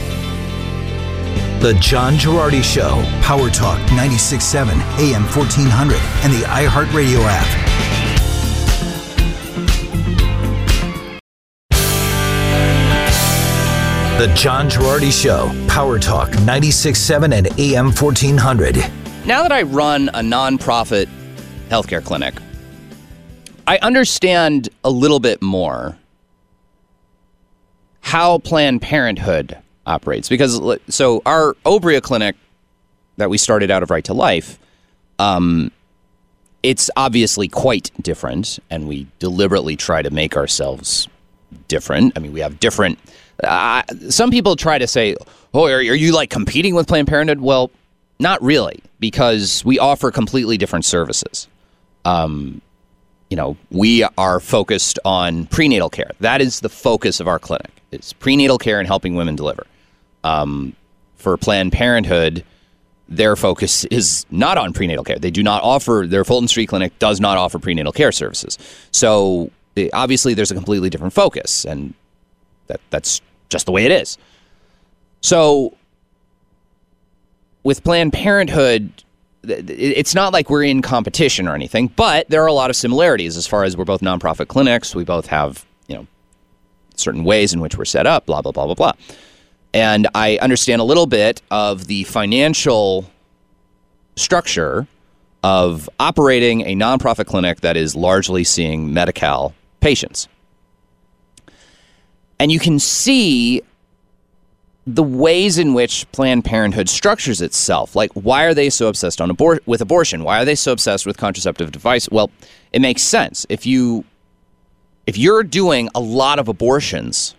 The 1.61 1.75
John 1.81 2.15
Gerardi 2.15 2.63
Show, 2.63 3.03
Power 3.23 3.49
Talk 3.51 3.81
96.7, 3.89 4.69
AM 5.01 5.23
1400, 5.25 5.97
and 6.23 6.33
the 6.33 6.47
iHeartRadio 6.47 7.25
app. 7.25 7.80
The 14.21 14.27
John 14.35 14.69
Gerardi 14.69 15.11
Show, 15.11 15.51
Power 15.67 15.99
Talk 15.99 16.29
96.7 16.29 17.33
and 17.33 17.59
AM 17.59 17.87
1400. 17.87 18.77
Now 19.25 19.41
that 19.43 19.51
I 19.51 19.63
run 19.63 20.11
a 20.11 20.21
nonprofit 20.21 21.09
healthcare 21.71 22.05
clinic, 22.05 22.35
I 23.67 23.79
understand 23.79 24.69
a 24.85 24.91
little 24.91 25.21
bit 25.21 25.41
more 25.41 25.97
how 28.03 28.37
Planned 28.41 28.83
Parenthood 28.83 29.57
operates. 29.87 30.29
Because, 30.29 30.61
so 30.91 31.23
our 31.25 31.55
Obria 31.65 32.03
clinic 32.03 32.37
that 33.17 33.31
we 33.31 33.39
started 33.39 33.71
out 33.71 33.83
of 33.83 33.89
Right 33.89 34.05
to 34.05 34.13
Life, 34.13 34.59
um, 35.19 35.73
it's 36.63 36.91
obviously 36.95 37.49
quite 37.49 37.91
different, 38.03 38.59
and 38.69 38.87
we 38.87 39.07
deliberately 39.19 39.77
try 39.77 40.03
to 40.03 40.11
make 40.11 40.37
ourselves 40.37 41.09
different. 41.69 42.13
I 42.17 42.21
mean, 42.21 42.35
we 42.35 42.41
have 42.41 42.61
different 42.61 42.99
some 44.09 44.31
people 44.31 44.57
try 44.57 44.79
to 44.79 44.87
say, 44.87 45.17
"Oh, 45.55 45.67
are, 45.67 45.79
are 45.79 45.81
you 45.81 46.13
like 46.13 46.31
competing 46.31 46.75
with 46.75 46.87
Planned 46.87 47.09
Parenthood?" 47.09 47.41
Well, 47.41 47.71
not 48.19 48.41
really, 48.43 48.83
because 48.99 49.65
we 49.65 49.79
offer 49.79 50.11
completely 50.11 50.57
different 50.57 50.85
services. 50.85 51.49
Um, 52.05 52.61
you 53.31 53.37
know, 53.37 53.57
we 53.71 54.05
are 54.19 54.41
focused 54.41 54.99
on 55.05 55.47
prenatal 55.47 55.89
care. 55.89 56.11
That 56.21 56.41
is 56.41 56.61
the 56.61 56.69
focus 56.69 57.21
of 57.21 57.29
our 57.29 57.39
clinic. 57.39 57.71
It's 57.93 58.13
prenatal 58.13 58.59
care 58.59 58.79
and 58.79 58.87
helping 58.87 59.15
women 59.15 59.37
deliver. 59.37 59.67
Um, 60.25 60.75
for 61.17 61.37
Planned 61.37 61.73
Parenthood, 61.73 62.45
their 63.09 63.37
focus 63.37 63.85
is 63.87 64.27
not 64.31 64.59
on 64.59 64.73
prenatal 64.73 65.05
care. 65.05 65.19
They 65.19 65.31
do 65.31 65.43
not 65.43 65.63
offer 65.63 66.05
their 66.09 66.25
Fulton 66.25 66.49
Street 66.49 66.67
clinic 66.67 66.99
does 66.99 67.21
not 67.21 67.39
offer 67.39 67.59
prenatal 67.59 67.93
care 67.93 68.13
services. 68.13 68.59
So 68.93 69.51
obviously, 69.93 70.35
there's 70.35 70.51
a 70.51 70.55
completely 70.55 70.91
different 70.91 71.13
focus, 71.13 71.65
and 71.65 71.95
that 72.67 72.81
that's 72.91 73.21
just 73.51 73.67
the 73.67 73.73
way 73.73 73.85
it 73.85 73.93
is. 73.93 74.17
So, 75.21 75.77
with 77.63 77.85
Planned 77.85 78.15
Parenthood, 78.15 78.91
it's 79.43 80.15
not 80.15 80.33
like 80.33 80.49
we're 80.49 80.65
in 80.65 80.81
competition 80.83 81.47
or 81.47 81.55
anything, 81.55 81.89
but 81.89 82.29
there 82.29 82.43
are 82.43 82.47
a 82.47 82.53
lot 82.53 82.71
of 82.71 82.77
similarities 82.77 83.37
as 83.37 83.47
far 83.47 83.65
as 83.65 83.77
we're 83.77 83.85
both 83.85 84.01
nonprofit 84.01 84.49
clinics. 84.49 84.95
We 84.95 85.05
both 85.05 85.27
have, 85.27 85.67
you 85.89 85.97
know, 85.97 86.07
certain 86.97 87.25
ways 87.25 87.53
in 87.53 87.61
which 87.61 87.77
we're 87.77 87.85
set 87.85 88.07
up, 88.07 88.27
blah, 88.27 88.41
blah, 88.41 88.53
blah, 88.53 88.67
blah, 88.67 88.75
blah. 88.75 88.93
And 89.73 90.09
I 90.15 90.39
understand 90.39 90.81
a 90.81 90.85
little 90.85 91.07
bit 91.07 91.43
of 91.51 91.87
the 91.87 92.05
financial 92.05 93.11
structure 94.17 94.87
of 95.43 95.89
operating 95.99 96.63
a 96.63 96.75
nonprofit 96.75 97.27
clinic 97.27 97.61
that 97.61 97.77
is 97.77 97.97
largely 97.97 98.45
seeing 98.45 98.93
Medi 98.93 99.13
Cal 99.13 99.55
patients. 99.81 100.29
And 102.41 102.51
you 102.51 102.59
can 102.59 102.79
see 102.79 103.63
the 104.87 105.03
ways 105.03 105.59
in 105.59 105.75
which 105.75 106.11
Planned 106.11 106.47
Parenthood 106.47 106.89
structures 106.89 107.43
itself. 107.43 107.95
Like, 107.95 108.11
why 108.15 108.45
are 108.45 108.55
they 108.55 108.71
so 108.71 108.89
obsessed 108.89 109.21
on 109.21 109.31
abor- 109.31 109.61
with 109.67 109.83
abortion? 109.83 110.25
Why 110.25 110.41
are 110.41 110.47
they 110.47 110.55
so 110.55 110.73
obsessed 110.73 111.05
with 111.05 111.19
contraceptive 111.19 111.71
device? 111.71 112.09
Well, 112.09 112.31
it 112.73 112.81
makes 112.81 113.03
sense. 113.03 113.45
If 113.51 113.67
you 113.67 114.05
if 115.07 115.19
you're 115.19 115.43
doing 115.43 115.91
a 115.95 116.01
lot 116.01 116.39
of 116.39 116.49
abortions, 116.49 117.35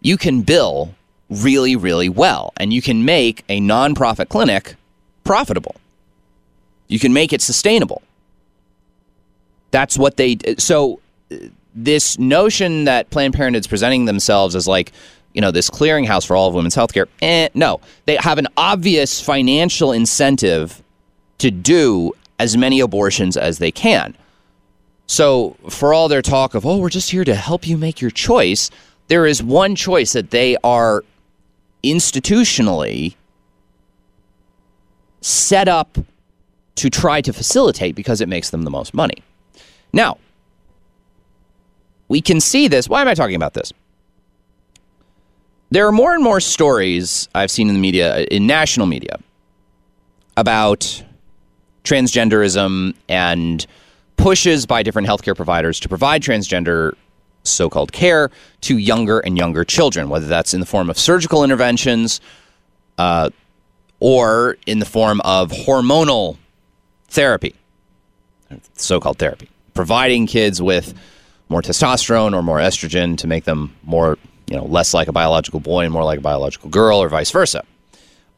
you 0.00 0.16
can 0.16 0.42
bill 0.42 0.94
really, 1.28 1.74
really 1.74 2.08
well, 2.08 2.52
and 2.58 2.72
you 2.72 2.82
can 2.82 3.04
make 3.04 3.44
a 3.48 3.60
nonprofit 3.60 4.28
clinic 4.28 4.76
profitable. 5.24 5.74
You 6.86 7.00
can 7.00 7.12
make 7.12 7.32
it 7.32 7.42
sustainable. 7.42 8.02
That's 9.72 9.98
what 9.98 10.16
they. 10.16 10.38
So 10.58 11.00
this 11.76 12.18
notion 12.18 12.84
that 12.84 13.10
Planned 13.10 13.34
Parenthood 13.34 13.60
is 13.60 13.66
presenting 13.66 14.06
themselves 14.06 14.56
as 14.56 14.66
like, 14.66 14.92
you 15.34 15.42
know, 15.42 15.50
this 15.50 15.68
clearinghouse 15.68 16.26
for 16.26 16.34
all 16.34 16.48
of 16.48 16.54
women's 16.54 16.74
health 16.74 16.94
care, 16.94 17.06
eh, 17.20 17.50
no. 17.54 17.80
They 18.06 18.16
have 18.16 18.38
an 18.38 18.48
obvious 18.56 19.20
financial 19.20 19.92
incentive 19.92 20.82
to 21.38 21.50
do 21.50 22.12
as 22.38 22.56
many 22.56 22.80
abortions 22.80 23.36
as 23.36 23.58
they 23.58 23.70
can. 23.70 24.16
So, 25.06 25.56
for 25.68 25.94
all 25.94 26.08
their 26.08 26.22
talk 26.22 26.54
of, 26.54 26.66
oh, 26.66 26.78
we're 26.78 26.88
just 26.88 27.10
here 27.10 27.24
to 27.24 27.34
help 27.34 27.66
you 27.66 27.76
make 27.76 28.00
your 28.00 28.10
choice, 28.10 28.70
there 29.08 29.26
is 29.26 29.42
one 29.42 29.76
choice 29.76 30.14
that 30.14 30.30
they 30.30 30.56
are 30.64 31.04
institutionally 31.84 33.14
set 35.20 35.68
up 35.68 35.98
to 36.76 36.90
try 36.90 37.20
to 37.20 37.32
facilitate 37.32 37.94
because 37.94 38.20
it 38.20 38.28
makes 38.28 38.50
them 38.50 38.62
the 38.62 38.70
most 38.70 38.94
money. 38.94 39.22
Now, 39.92 40.18
we 42.08 42.20
can 42.20 42.40
see 42.40 42.68
this. 42.68 42.88
Why 42.88 43.02
am 43.02 43.08
I 43.08 43.14
talking 43.14 43.36
about 43.36 43.54
this? 43.54 43.72
There 45.70 45.86
are 45.86 45.92
more 45.92 46.14
and 46.14 46.22
more 46.22 46.40
stories 46.40 47.28
I've 47.34 47.50
seen 47.50 47.68
in 47.68 47.74
the 47.74 47.80
media, 47.80 48.24
in 48.30 48.46
national 48.46 48.86
media, 48.86 49.18
about 50.36 51.02
transgenderism 51.82 52.94
and 53.08 53.66
pushes 54.16 54.66
by 54.66 54.82
different 54.82 55.08
healthcare 55.08 55.36
providers 55.36 55.80
to 55.80 55.88
provide 55.88 56.22
transgender 56.22 56.94
so 57.42 57.68
called 57.68 57.92
care 57.92 58.30
to 58.60 58.76
younger 58.76 59.20
and 59.20 59.36
younger 59.38 59.64
children, 59.64 60.08
whether 60.08 60.26
that's 60.26 60.54
in 60.54 60.60
the 60.60 60.66
form 60.66 60.90
of 60.90 60.98
surgical 60.98 61.44
interventions 61.44 62.20
uh, 62.98 63.30
or 64.00 64.56
in 64.66 64.78
the 64.78 64.84
form 64.84 65.20
of 65.22 65.50
hormonal 65.50 66.36
therapy, 67.08 67.54
so 68.74 69.00
called 69.00 69.18
therapy, 69.18 69.48
providing 69.74 70.26
kids 70.26 70.60
with 70.60 70.94
more 71.48 71.62
testosterone 71.62 72.34
or 72.34 72.42
more 72.42 72.58
estrogen 72.58 73.16
to 73.18 73.26
make 73.26 73.44
them 73.44 73.74
more, 73.84 74.18
you 74.48 74.56
know, 74.56 74.64
less 74.64 74.94
like 74.94 75.08
a 75.08 75.12
biological 75.12 75.60
boy 75.60 75.84
and 75.84 75.92
more 75.92 76.04
like 76.04 76.18
a 76.18 76.22
biological 76.22 76.70
girl, 76.70 77.02
or 77.02 77.08
vice 77.08 77.30
versa. 77.30 77.64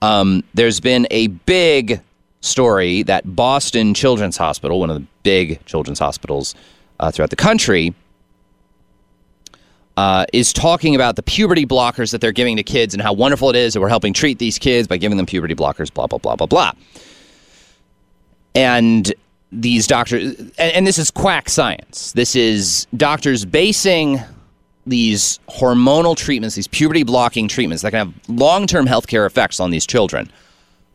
Um, 0.02 0.44
there's 0.54 0.80
been 0.80 1.06
a 1.10 1.28
big 1.28 2.00
story 2.40 3.02
that 3.04 3.34
Boston 3.34 3.94
Children's 3.94 4.36
Hospital, 4.36 4.78
one 4.78 4.90
of 4.90 4.96
the 4.96 5.06
big 5.22 5.64
children's 5.66 5.98
hospitals 5.98 6.54
uh, 7.00 7.10
throughout 7.10 7.30
the 7.30 7.36
country, 7.36 7.94
uh, 9.96 10.24
is 10.32 10.52
talking 10.52 10.94
about 10.94 11.16
the 11.16 11.22
puberty 11.24 11.66
blockers 11.66 12.12
that 12.12 12.20
they're 12.20 12.30
giving 12.30 12.56
to 12.56 12.62
kids 12.62 12.94
and 12.94 13.02
how 13.02 13.12
wonderful 13.12 13.50
it 13.50 13.56
is 13.56 13.74
that 13.74 13.80
we're 13.80 13.88
helping 13.88 14.12
treat 14.12 14.38
these 14.38 14.56
kids 14.56 14.86
by 14.86 14.96
giving 14.96 15.16
them 15.16 15.26
puberty 15.26 15.56
blockers, 15.56 15.92
blah, 15.92 16.06
blah, 16.06 16.18
blah, 16.18 16.36
blah, 16.36 16.46
blah. 16.46 16.72
And 18.54 19.12
these 19.52 19.86
doctors, 19.86 20.38
and, 20.38 20.52
and 20.58 20.86
this 20.86 20.98
is 20.98 21.10
quack 21.10 21.48
science. 21.48 22.12
This 22.12 22.36
is 22.36 22.86
doctors 22.96 23.44
basing 23.44 24.20
these 24.86 25.38
hormonal 25.48 26.16
treatments, 26.16 26.56
these 26.56 26.68
puberty 26.68 27.02
blocking 27.02 27.48
treatments 27.48 27.82
that 27.82 27.90
can 27.90 28.06
have 28.06 28.14
long 28.28 28.66
term 28.66 28.86
healthcare 28.86 29.26
effects 29.26 29.60
on 29.60 29.70
these 29.70 29.86
children, 29.86 30.30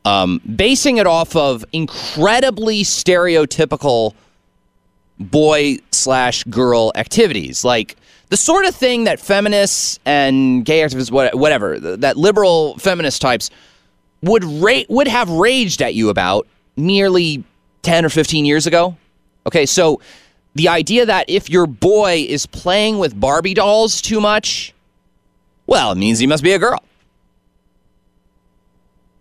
um, 0.06 0.42
basing 0.56 0.98
it 0.98 1.08
off 1.08 1.36
of 1.36 1.64
incredibly 1.72 2.84
stereotypical 2.84 4.14
boy 5.20 5.78
slash 5.92 6.44
girl 6.46 6.92
activities, 6.96 7.64
like 7.64 7.96
the 8.30 8.38
sort 8.38 8.66
of 8.66 8.76
thing 8.76 9.04
that 9.04 9.20
feminists 9.20 10.00
and 10.06 10.66
gay 10.66 10.82
activists, 10.82 11.12
whatever, 11.34 11.80
that 11.80 12.18
liberal 12.18 12.78
feminist 12.80 13.22
types 13.22 13.50
would 14.24 14.44
ra- 14.44 14.84
would 14.90 15.08
have 15.08 15.30
raged 15.30 15.82
at 15.82 15.94
you 15.94 16.10
about 16.10 16.48
merely 16.76 17.44
10 17.84 18.06
or 18.06 18.10
15 18.10 18.46
years 18.46 18.66
ago. 18.66 18.98
Okay, 19.46 19.66
so 19.66 20.02
the 20.56 20.70
idea 20.70 21.06
that 21.06 21.30
if 21.30 21.50
your 21.50 21.68
boy 21.68 22.26
is 22.28 22.46
playing 22.46 22.98
with 22.98 23.20
Barbie 23.20 23.54
dolls 23.54 24.02
too 24.02 24.20
much, 24.20 24.74
well, 25.68 25.92
it 25.92 25.98
means 25.98 26.20
he 26.20 26.28
must 26.28 26.44
be 26.44 26.54
a 26.54 26.60
girl. 26.60 26.84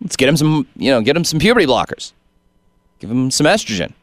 Let's 0.01 0.15
get 0.15 0.27
him 0.27 0.37
some, 0.37 0.67
you 0.75 0.91
know, 0.91 1.01
get 1.01 1.15
him 1.15 1.23
some 1.23 1.39
puberty 1.39 1.65
blockers. 1.65 2.11
Give 2.99 3.09
him 3.09 3.31
some 3.31 3.45
estrogen. 3.45 3.93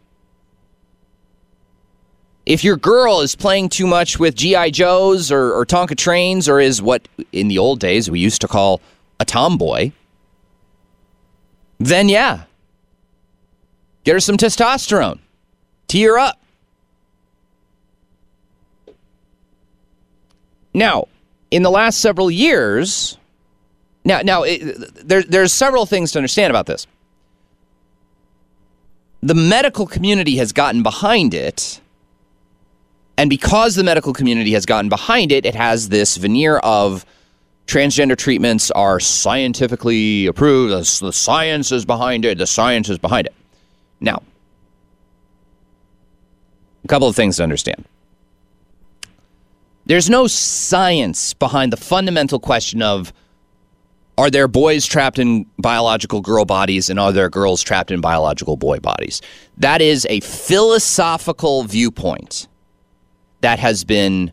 If 2.46 2.64
your 2.64 2.76
girl 2.76 3.20
is 3.20 3.36
playing 3.36 3.68
too 3.68 3.86
much 3.86 4.18
with 4.18 4.34
G.I. 4.34 4.70
Joes 4.70 5.30
or, 5.30 5.52
or 5.52 5.66
Tonka 5.66 5.96
trains 5.96 6.48
or 6.48 6.58
is 6.58 6.80
what 6.82 7.06
in 7.32 7.48
the 7.48 7.58
old 7.58 7.80
days 7.80 8.10
we 8.10 8.18
used 8.18 8.40
to 8.40 8.48
call 8.48 8.80
a 9.20 9.24
tomboy, 9.24 9.92
then 11.78 12.08
yeah, 12.08 12.44
Her 14.10 14.20
some 14.20 14.36
testosterone. 14.36 15.20
Tee 15.88 16.04
her 16.04 16.18
up. 16.18 16.40
Now, 20.74 21.08
in 21.50 21.62
the 21.62 21.70
last 21.70 22.00
several 22.00 22.30
years, 22.30 23.18
now, 24.04 24.20
now 24.22 24.44
it, 24.44 24.60
there, 25.08 25.22
there's 25.22 25.52
several 25.52 25.86
things 25.86 26.12
to 26.12 26.18
understand 26.18 26.50
about 26.50 26.66
this. 26.66 26.86
The 29.22 29.34
medical 29.34 29.86
community 29.86 30.36
has 30.36 30.52
gotten 30.52 30.82
behind 30.82 31.34
it 31.34 31.80
And 33.20 33.28
because 33.28 33.74
the 33.74 33.84
medical 33.84 34.14
community 34.14 34.52
has 34.54 34.64
gotten 34.64 34.88
behind 34.88 35.30
it, 35.30 35.44
it 35.44 35.54
has 35.54 35.90
this 35.90 36.16
veneer 36.16 36.56
of 36.60 37.04
transgender 37.66 38.16
treatments 38.16 38.70
are 38.70 38.98
scientifically 38.98 40.24
approved. 40.24 40.72
The, 40.72 41.06
the 41.06 41.12
science 41.12 41.70
is 41.70 41.84
behind 41.84 42.24
it. 42.24 42.38
The 42.38 42.46
science 42.46 42.88
is 42.88 42.98
behind 42.98 43.26
it. 43.26 43.34
Now, 44.00 44.22
a 46.84 46.88
couple 46.88 47.08
of 47.08 47.16
things 47.16 47.36
to 47.36 47.42
understand. 47.42 47.84
There's 49.86 50.08
no 50.08 50.26
science 50.26 51.34
behind 51.34 51.72
the 51.72 51.76
fundamental 51.76 52.38
question 52.38 52.82
of 52.82 53.12
are 54.16 54.30
there 54.30 54.48
boys 54.48 54.86
trapped 54.86 55.18
in 55.18 55.46
biological 55.58 56.20
girl 56.20 56.44
bodies 56.44 56.90
and 56.90 57.00
are 57.00 57.10
there 57.10 57.30
girls 57.30 57.62
trapped 57.62 57.90
in 57.90 58.00
biological 58.00 58.56
boy 58.56 58.78
bodies? 58.78 59.22
That 59.56 59.80
is 59.80 60.06
a 60.10 60.20
philosophical 60.20 61.64
viewpoint 61.64 62.46
that 63.40 63.58
has 63.58 63.82
been 63.82 64.30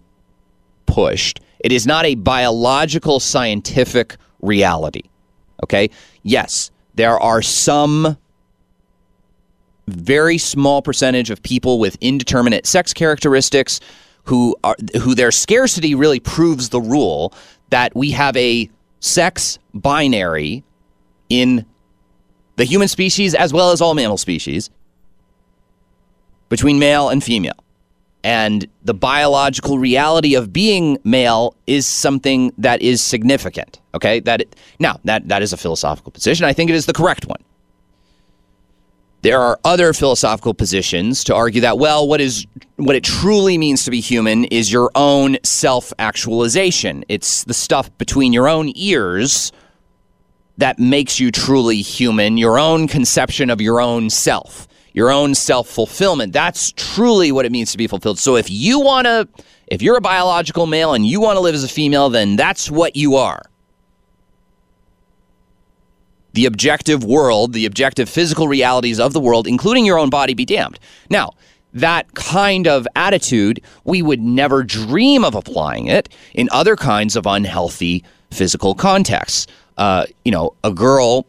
pushed. 0.85 1.39
It 1.59 1.71
is 1.71 1.87
not 1.87 2.05
a 2.05 2.15
biological 2.15 3.19
scientific 3.19 4.17
reality. 4.41 5.03
Okay? 5.63 5.89
Yes, 6.21 6.69
there 6.95 7.17
are 7.17 7.41
some 7.41 8.17
very 9.87 10.37
small 10.37 10.81
percentage 10.81 11.29
of 11.29 11.41
people 11.43 11.79
with 11.79 11.97
indeterminate 12.01 12.65
sex 12.65 12.93
characteristics 12.93 13.79
who 14.25 14.55
are 14.63 14.75
who 15.01 15.15
their 15.15 15.31
scarcity 15.31 15.95
really 15.95 16.19
proves 16.19 16.69
the 16.69 16.81
rule 16.81 17.33
that 17.69 17.95
we 17.95 18.11
have 18.11 18.35
a 18.35 18.69
sex 18.99 19.59
binary 19.73 20.63
in 21.29 21.65
the 22.57 22.65
human 22.65 22.87
species 22.87 23.33
as 23.33 23.53
well 23.53 23.71
as 23.71 23.79
all 23.79 23.93
mammal 23.93 24.17
species 24.17 24.69
between 26.49 26.79
male 26.79 27.09
and 27.09 27.23
female. 27.23 27.63
And 28.23 28.67
the 28.83 28.93
biological 28.93 29.77
reality 29.77 30.35
of 30.35 30.51
being 30.51 30.97
male 31.03 31.55
is 31.65 31.85
something 31.85 32.51
that 32.57 32.81
is 32.81 33.01
significant. 33.01 33.79
Okay, 33.93 34.19
that 34.21 34.43
now 34.79 34.99
that 35.05 35.29
that 35.29 35.41
is 35.41 35.53
a 35.53 35.57
philosophical 35.57 36.11
position. 36.11 36.45
I 36.45 36.51
think 36.51 36.69
it 36.69 36.75
is 36.75 36.87
the 36.87 36.93
correct 36.93 37.25
one. 37.25 37.41
There 39.27 39.41
are 39.41 39.59
other 39.65 39.91
philosophical 39.91 40.53
positions 40.53 41.25
to 41.25 41.35
argue 41.35 41.59
that 41.59 41.77
well, 41.77 42.07
what 42.07 42.21
is 42.21 42.47
what 42.77 42.95
it 42.95 43.03
truly 43.03 43.57
means 43.57 43.83
to 43.83 43.91
be 43.91 43.99
human 43.99 44.45
is 44.45 44.71
your 44.71 44.89
own 44.95 45.35
self-actualization. 45.43 47.03
It's 47.09 47.43
the 47.43 47.53
stuff 47.53 47.89
between 47.97 48.31
your 48.31 48.47
own 48.47 48.71
ears 48.75 49.51
that 50.59 50.79
makes 50.79 51.19
you 51.19 51.29
truly 51.29 51.81
human, 51.81 52.37
your 52.37 52.57
own 52.57 52.87
conception 52.87 53.49
of 53.49 53.59
your 53.59 53.81
own 53.81 54.09
self, 54.09 54.65
your 54.93 55.11
own 55.11 55.35
self-fulfillment. 55.35 56.31
That's 56.31 56.71
truly 56.71 57.33
what 57.33 57.45
it 57.45 57.51
means 57.51 57.73
to 57.73 57.77
be 57.77 57.87
fulfilled. 57.87 58.19
So 58.19 58.37
if 58.37 58.49
you 58.49 58.79
want 58.79 59.07
to 59.07 59.27
if 59.67 59.81
you're 59.81 59.97
a 59.97 60.01
biological 60.01 60.67
male 60.67 60.93
and 60.93 61.05
you 61.05 61.19
want 61.19 61.35
to 61.35 61.41
live 61.41 61.53
as 61.53 61.65
a 61.65 61.67
female, 61.67 62.09
then 62.09 62.37
that's 62.37 62.71
what 62.71 62.95
you 62.95 63.17
are 63.17 63.41
the 66.37 66.45
objective 66.45 67.03
world, 67.03 67.53
the 67.53 67.65
objective 67.65 68.07
physical 68.07 68.47
realities 68.47 68.99
of 68.99 69.11
the 69.11 69.19
world, 69.19 69.47
including 69.47 69.87
your 69.87 69.97
own 69.97 70.11
body, 70.11 70.35
be 70.35 70.45
damned. 70.45 70.77
Now, 71.09 71.31
that 71.73 72.13
kind 72.13 72.67
of 72.67 72.87
attitude, 72.95 73.59
we 73.85 74.03
would 74.03 74.21
never 74.21 74.61
dream 74.61 75.25
of 75.25 75.33
applying 75.33 75.87
it 75.87 76.09
in 76.35 76.47
other 76.51 76.75
kinds 76.75 77.15
of 77.15 77.25
unhealthy 77.25 78.03
physical 78.29 78.75
contexts. 78.75 79.47
Uh, 79.79 80.05
you 80.25 80.31
know, 80.31 80.53
a 80.63 80.71
girl 80.71 81.25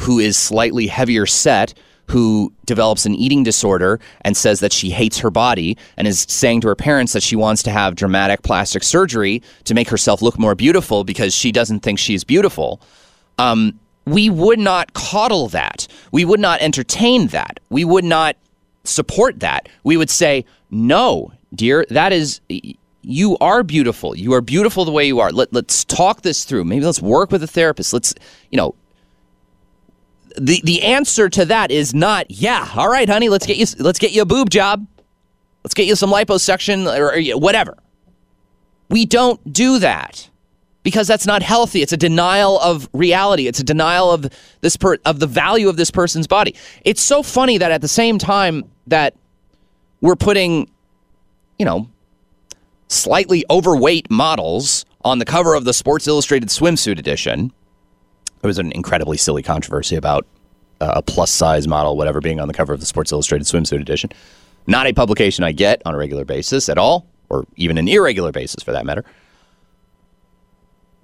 who 0.00 0.18
is 0.18 0.36
slightly 0.36 0.88
heavier 0.88 1.24
set, 1.24 1.72
who 2.08 2.52
develops 2.66 3.06
an 3.06 3.14
eating 3.14 3.44
disorder 3.44 4.00
and 4.22 4.36
says 4.36 4.58
that 4.58 4.72
she 4.72 4.90
hates 4.90 5.20
her 5.20 5.30
body 5.30 5.78
and 5.96 6.08
is 6.08 6.26
saying 6.28 6.60
to 6.62 6.66
her 6.66 6.74
parents 6.74 7.12
that 7.12 7.22
she 7.22 7.36
wants 7.36 7.62
to 7.62 7.70
have 7.70 7.94
dramatic 7.94 8.42
plastic 8.42 8.82
surgery 8.82 9.40
to 9.62 9.74
make 9.74 9.88
herself 9.88 10.22
look 10.22 10.40
more 10.40 10.56
beautiful 10.56 11.04
because 11.04 11.32
she 11.32 11.52
doesn't 11.52 11.84
think 11.84 12.00
she's 12.00 12.24
beautiful 12.24 12.82
um, 13.40 13.80
we 14.04 14.28
would 14.28 14.58
not 14.58 14.92
coddle 14.92 15.48
that. 15.48 15.86
We 16.12 16.24
would 16.24 16.40
not 16.40 16.60
entertain 16.60 17.28
that. 17.28 17.60
We 17.70 17.84
would 17.84 18.04
not 18.04 18.36
support 18.84 19.40
that. 19.40 19.68
We 19.84 19.96
would 19.96 20.10
say, 20.10 20.44
no, 20.70 21.32
dear, 21.54 21.86
that 21.90 22.12
is, 22.12 22.40
you 23.02 23.38
are 23.38 23.62
beautiful. 23.62 24.16
You 24.16 24.34
are 24.34 24.40
beautiful 24.40 24.84
the 24.84 24.92
way 24.92 25.06
you 25.06 25.20
are. 25.20 25.30
Let, 25.30 25.52
let's 25.52 25.84
talk 25.84 26.22
this 26.22 26.44
through. 26.44 26.64
Maybe 26.64 26.84
let's 26.84 27.00
work 27.00 27.30
with 27.30 27.42
a 27.42 27.46
therapist. 27.46 27.92
Let's, 27.92 28.14
you 28.50 28.56
know, 28.56 28.74
the, 30.36 30.60
the 30.64 30.82
answer 30.82 31.28
to 31.28 31.44
that 31.46 31.70
is 31.70 31.94
not, 31.94 32.30
yeah, 32.30 32.68
all 32.76 32.88
right, 32.88 33.08
honey, 33.08 33.28
let's 33.28 33.46
get 33.46 33.56
you, 33.56 33.66
let's 33.78 33.98
get 33.98 34.12
you 34.12 34.22
a 34.22 34.26
boob 34.26 34.50
job. 34.50 34.86
Let's 35.64 35.74
get 35.74 35.86
you 35.86 35.94
some 35.94 36.10
liposuction 36.10 36.86
or, 36.86 37.14
or 37.14 37.38
whatever. 37.38 37.76
We 38.88 39.06
don't 39.06 39.52
do 39.52 39.78
that 39.78 40.29
because 40.82 41.06
that's 41.06 41.26
not 41.26 41.42
healthy. 41.42 41.82
It's 41.82 41.92
a 41.92 41.96
denial 41.96 42.58
of 42.60 42.88
reality. 42.92 43.46
It's 43.46 43.60
a 43.60 43.64
denial 43.64 44.10
of 44.10 44.30
this 44.60 44.76
per- 44.76 44.98
of 45.04 45.20
the 45.20 45.26
value 45.26 45.68
of 45.68 45.76
this 45.76 45.90
person's 45.90 46.26
body. 46.26 46.54
It's 46.84 47.02
so 47.02 47.22
funny 47.22 47.58
that 47.58 47.70
at 47.70 47.80
the 47.80 47.88
same 47.88 48.18
time 48.18 48.64
that 48.86 49.14
we're 50.00 50.16
putting, 50.16 50.70
you 51.58 51.66
know, 51.66 51.88
slightly 52.88 53.44
overweight 53.50 54.10
models 54.10 54.84
on 55.04 55.18
the 55.18 55.24
cover 55.24 55.54
of 55.54 55.64
the 55.64 55.72
Sports 55.72 56.06
Illustrated 56.06 56.48
swimsuit 56.48 56.98
edition. 56.98 57.52
It 58.42 58.46
was 58.46 58.58
an 58.58 58.72
incredibly 58.72 59.16
silly 59.16 59.42
controversy 59.42 59.96
about 59.96 60.26
uh, 60.80 60.92
a 60.96 61.02
plus 61.02 61.30
size 61.30 61.68
model, 61.68 61.96
whatever, 61.96 62.20
being 62.20 62.40
on 62.40 62.48
the 62.48 62.54
cover 62.54 62.72
of 62.72 62.80
the 62.80 62.86
Sports 62.86 63.12
Illustrated 63.12 63.46
swimsuit 63.46 63.80
edition. 63.80 64.10
Not 64.66 64.86
a 64.86 64.92
publication 64.92 65.44
I 65.44 65.52
get 65.52 65.82
on 65.84 65.94
a 65.94 65.98
regular 65.98 66.24
basis 66.24 66.68
at 66.68 66.78
all, 66.78 67.06
or 67.28 67.46
even 67.56 67.76
an 67.78 67.86
irregular 67.86 68.32
basis 68.32 68.62
for 68.62 68.72
that 68.72 68.86
matter. 68.86 69.04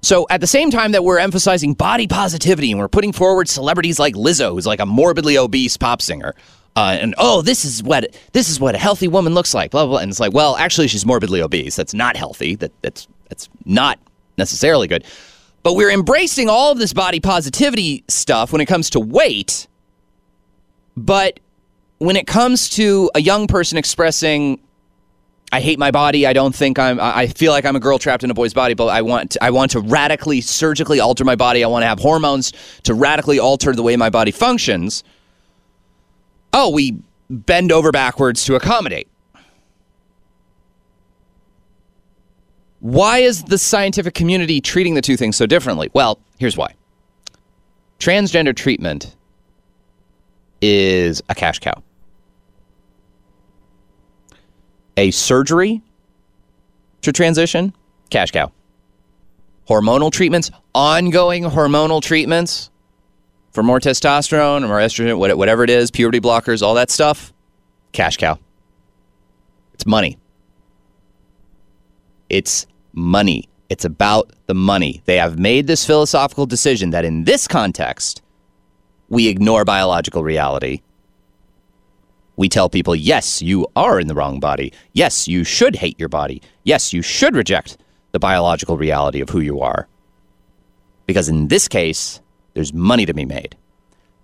So 0.07 0.25
at 0.31 0.40
the 0.40 0.47
same 0.47 0.71
time 0.71 0.92
that 0.92 1.03
we're 1.03 1.19
emphasizing 1.19 1.75
body 1.75 2.07
positivity 2.07 2.71
and 2.71 2.79
we're 2.79 2.87
putting 2.87 3.12
forward 3.12 3.49
celebrities 3.49 3.99
like 3.99 4.14
Lizzo, 4.14 4.51
who's 4.53 4.64
like 4.64 4.79
a 4.79 4.87
morbidly 4.87 5.37
obese 5.37 5.77
pop 5.77 6.01
singer, 6.01 6.33
uh, 6.77 6.97
and 7.01 7.16
oh, 7.19 7.42
this 7.42 7.64
is 7.64 7.83
what 7.83 8.16
this 8.33 8.49
is 8.49 8.61
what 8.61 8.77
a 8.77 8.79
healthy 8.79 9.09
woman 9.09 9.35
looks 9.35 9.53
like, 9.53 9.73
blah, 9.73 9.83
blah 9.83 9.95
blah. 9.95 9.99
And 9.99 10.09
it's 10.09 10.21
like, 10.21 10.33
well, 10.33 10.55
actually, 10.59 10.87
she's 10.87 11.05
morbidly 11.05 11.42
obese. 11.42 11.75
That's 11.75 11.92
not 11.92 12.16
healthy. 12.16 12.55
That 12.55 12.71
that's 12.83 13.09
that's 13.29 13.49
not 13.64 13.99
necessarily 14.38 14.87
good. 14.87 15.03
But 15.64 15.75
we're 15.75 15.90
embracing 15.90 16.49
all 16.49 16.71
of 16.71 16.79
this 16.79 16.92
body 16.92 17.19
positivity 17.19 18.05
stuff 18.07 18.53
when 18.53 18.61
it 18.61 18.66
comes 18.66 18.90
to 18.90 19.01
weight. 19.01 19.66
But 20.97 21.40
when 21.99 22.14
it 22.14 22.29
comes 22.29 22.69
to 22.71 23.11
a 23.16 23.21
young 23.21 23.49
person 23.49 23.77
expressing 23.77 24.61
I 25.52 25.61
hate 25.61 25.78
my 25.78 25.90
body. 25.90 26.26
I 26.26 26.32
don't 26.32 26.54
think 26.54 26.78
I'm. 26.78 26.98
I 27.00 27.28
feel 27.28 27.52
like 27.52 27.64
I'm 27.64 27.76
a 27.76 27.80
girl 27.80 27.98
trapped 27.98 28.24
in 28.24 28.30
a 28.30 28.35
boy's 28.35 28.52
body, 28.52 28.74
but 28.74 28.87
I 28.87 29.02
want. 29.02 29.32
To, 29.32 29.44
I 29.44 29.50
want 29.50 29.70
to 29.72 29.80
radically, 29.80 30.40
surgically 30.40 30.98
alter 30.98 31.24
my 31.24 31.37
body. 31.37 31.62
I 31.62 31.68
want 31.68 31.82
to 31.82 31.87
have 31.87 32.00
hormones 32.00 32.52
to 32.82 32.94
radically 32.94 33.38
alter 33.38 33.72
the 33.72 33.82
way 33.82 33.96
my 33.96 34.11
body 34.11 34.32
functions. 34.32 35.04
Oh, 36.52 36.70
we 36.70 36.98
bend 37.30 37.70
over 37.70 37.92
backwards 37.92 38.44
to 38.44 38.56
accommodate. 38.56 39.09
Why 42.80 43.18
is 43.18 43.44
the 43.44 43.59
scientific 43.59 44.14
community 44.14 44.61
treating 44.61 44.94
the 44.94 45.02
two 45.02 45.16
things 45.16 45.37
so 45.37 45.46
differently? 45.46 45.90
Well, 45.92 46.18
here's 46.38 46.56
why. 46.56 46.74
Transgender 47.98 48.54
treatment 48.54 49.16
is 50.61 51.22
a 51.28 51.35
cash 51.35 51.59
cow. 51.59 51.82
A 54.96 55.11
surgery 55.11 55.82
to 57.02 57.12
transition, 57.12 57.74
cash 58.11 58.30
cow. 58.30 58.52
Hormonal 59.68 60.12
treatments, 60.12 60.50
ongoing 60.74 61.44
hormonal 61.44 62.00
treatments 62.00 62.70
for 63.50 63.62
more 63.62 63.80
testosterone 63.80 64.62
or 64.62 64.68
more 64.68 64.78
estrogen, 64.78 65.18
whatever 65.18 65.64
it 65.64 65.70
is, 65.70 65.90
puberty 65.90 66.20
blockers, 66.20 66.62
all 66.62 66.74
that 66.74 66.90
stuff, 66.90 67.32
cash 67.92 68.16
cow. 68.16 68.38
It's 69.74 69.87
money. 69.87 70.18
It's 72.29 72.66
money. 72.92 73.48
It's 73.68 73.85
about 73.85 74.31
the 74.46 74.54
money. 74.54 75.02
They 75.06 75.16
have 75.16 75.38
made 75.38 75.66
this 75.66 75.85
philosophical 75.85 76.46
decision 76.46 76.90
that 76.90 77.04
in 77.04 77.25
this 77.25 77.48
context, 77.48 78.23
we 79.08 79.29
ignore 79.29 79.64
biological 79.64 80.23
reality 80.23 80.83
we 82.37 82.48
tell 82.48 82.68
people, 82.68 82.94
yes, 82.94 83.40
you 83.40 83.66
are 83.74 83.98
in 83.98 84.08
the 84.08 84.14
wrong 84.14 84.40
body. 84.40 84.72
Yes, 84.92 85.26
you 85.26 85.42
should 85.42 85.76
hate 85.76 85.98
your 85.98 86.08
body. 86.08 86.42
Yes, 86.64 86.92
you 86.92 87.02
should 87.02 87.34
reject 87.34 87.78
the 88.12 88.18
biological 88.18 88.76
reality 88.76 89.20
of 89.20 89.30
who 89.30 89.40
you 89.40 89.60
are. 89.60 89.88
Because 91.06 91.28
in 91.28 91.48
this 91.48 91.66
case, 91.66 92.20
there's 92.54 92.72
money 92.72 93.06
to 93.06 93.14
be 93.14 93.24
made. 93.24 93.56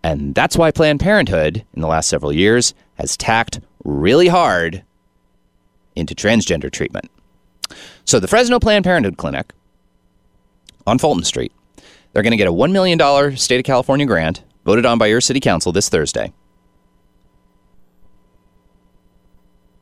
And 0.02 0.34
that's 0.34 0.56
why 0.56 0.70
Planned 0.70 1.00
Parenthood, 1.00 1.64
in 1.74 1.80
the 1.80 1.88
last 1.88 2.08
several 2.08 2.32
years, 2.32 2.74
has 2.94 3.16
tacked 3.16 3.60
really 3.84 4.28
hard 4.28 4.82
into 5.94 6.14
transgender 6.14 6.70
treatment. 6.70 7.10
So, 8.04 8.18
the 8.18 8.28
Fresno 8.28 8.58
Planned 8.58 8.84
Parenthood 8.84 9.16
Clinic 9.16 9.52
on 10.86 10.98
Fulton 10.98 11.24
Street, 11.24 11.52
they're 12.12 12.22
going 12.22 12.32
to 12.32 12.36
get 12.36 12.48
a 12.48 12.52
$1 12.52 12.72
million 12.72 13.36
state 13.36 13.58
of 13.58 13.64
California 13.64 14.04
grant 14.04 14.42
voted 14.64 14.84
on 14.84 14.98
by 14.98 15.06
your 15.06 15.20
city 15.20 15.40
council 15.40 15.72
this 15.72 15.88
Thursday 15.88 16.32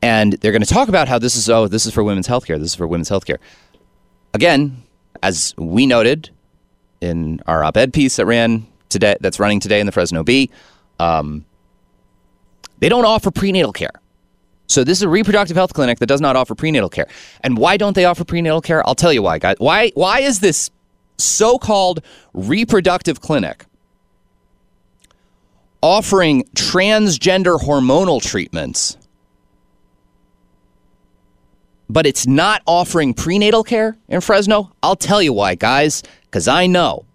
And 0.01 0.33
they're 0.33 0.51
going 0.51 0.63
to 0.63 0.73
talk 0.73 0.89
about 0.89 1.07
how 1.07 1.19
this 1.19 1.35
is, 1.35 1.49
oh, 1.49 1.67
this 1.67 1.85
is 1.85 1.93
for 1.93 2.03
women's 2.03 2.27
healthcare. 2.27 2.57
This 2.57 2.69
is 2.71 2.75
for 2.75 2.87
women's 2.87 3.09
healthcare. 3.09 3.37
Again, 4.33 4.81
as 5.21 5.53
we 5.57 5.85
noted 5.85 6.29
in 7.01 7.41
our 7.47 7.63
op 7.63 7.77
ed 7.77 7.93
piece 7.93 8.15
that 8.15 8.25
ran 8.25 8.65
today, 8.89 9.15
that's 9.19 9.39
running 9.39 9.59
today 9.59 9.79
in 9.79 9.85
the 9.85 9.91
Fresno 9.91 10.23
Bee, 10.23 10.49
um, 10.99 11.45
they 12.79 12.89
don't 12.89 13.05
offer 13.05 13.29
prenatal 13.29 13.73
care. 13.73 14.01
So 14.67 14.83
this 14.83 14.99
is 14.99 15.03
a 15.03 15.09
reproductive 15.09 15.57
health 15.57 15.73
clinic 15.73 15.99
that 15.99 16.05
does 16.05 16.21
not 16.21 16.35
offer 16.35 16.55
prenatal 16.55 16.89
care. 16.89 17.07
And 17.41 17.57
why 17.57 17.77
don't 17.77 17.93
they 17.93 18.05
offer 18.05 18.23
prenatal 18.23 18.61
care? 18.61 18.85
I'll 18.87 18.95
tell 18.95 19.11
you 19.11 19.21
why, 19.21 19.37
guys. 19.37 19.55
Why 19.59 19.91
why 19.95 20.21
is 20.21 20.39
this 20.39 20.71
so-called 21.17 22.01
reproductive 22.33 23.21
clinic 23.21 23.65
offering 25.83 26.43
transgender 26.55 27.59
hormonal 27.59 28.21
treatments 28.21 28.97
but 31.91 32.05
it's 32.05 32.25
not 32.25 32.61
offering 32.65 33.13
prenatal 33.13 33.63
care 33.63 33.97
in 34.07 34.21
Fresno? 34.21 34.71
I'll 34.81 34.95
tell 34.95 35.21
you 35.21 35.33
why, 35.33 35.55
guys, 35.55 36.03
cuz 36.31 36.47
I 36.47 36.67
know. 36.67 37.05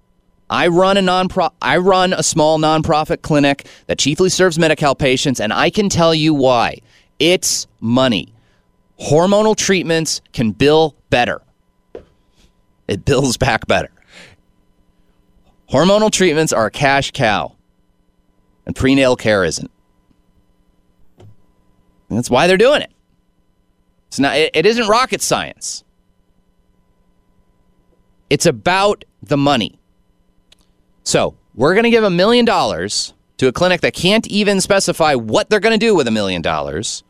I 0.49 0.68
run 0.68 0.97
a 0.97 1.03
non 1.03 1.29
I 1.61 1.79
run 1.79 2.12
a 2.12 2.22
small 2.22 2.59
nonprofit 2.59 3.22
clinic 3.22 3.66
that 3.87 3.99
chiefly 3.99 4.29
serves 4.29 4.59
Medi-Cal 4.59 4.95
patients 4.95 5.41
and 5.41 5.53
I 5.53 5.70
can 5.70 5.89
tell 5.89 6.14
you 6.14 6.35
why. 6.35 6.79
It's 7.18 7.66
money. 7.81 8.33
Hormonal 9.01 9.57
treatments 9.57 10.20
can 10.33 10.53
bill 10.53 10.95
better. 11.11 11.43
It 12.89 13.05
bills 13.05 13.37
back 13.37 13.66
better. 13.66 13.91
Hormonal 15.70 16.11
treatments 16.12 16.53
are 16.53 16.66
a 16.66 16.70
cash 16.70 17.11
cow, 17.11 17.57
and 18.66 18.77
prenatal 18.77 19.16
care 19.16 19.45
isn't. 19.45 19.70
And 21.18 22.16
that's 22.16 22.31
why 22.31 22.47
they're 22.47 22.57
doing 22.57 22.83
it. 22.83 22.93
It's 24.16 24.20
not. 24.20 24.34
It, 24.38 24.50
it 24.54 24.64
isn't 24.64 24.88
rocket 24.88 25.20
science. 25.20 25.84
It's 28.30 28.46
about 28.46 29.04
the 29.22 29.36
money. 29.36 29.78
So 31.04 31.36
we're 31.54 31.74
going 31.74 31.84
to 31.84 31.90
give 31.90 32.02
a 32.02 32.08
million 32.08 32.46
dollars 32.46 33.12
to 33.36 33.46
a 33.46 33.52
clinic 33.52 33.82
that 33.82 33.92
can't 33.92 34.26
even 34.28 34.62
specify 34.62 35.14
what 35.14 35.50
they're 35.50 35.60
going 35.60 35.78
to 35.78 35.86
do 35.86 35.94
with 35.94 36.08
a 36.08 36.10
million 36.10 36.40
dollars 36.40 37.04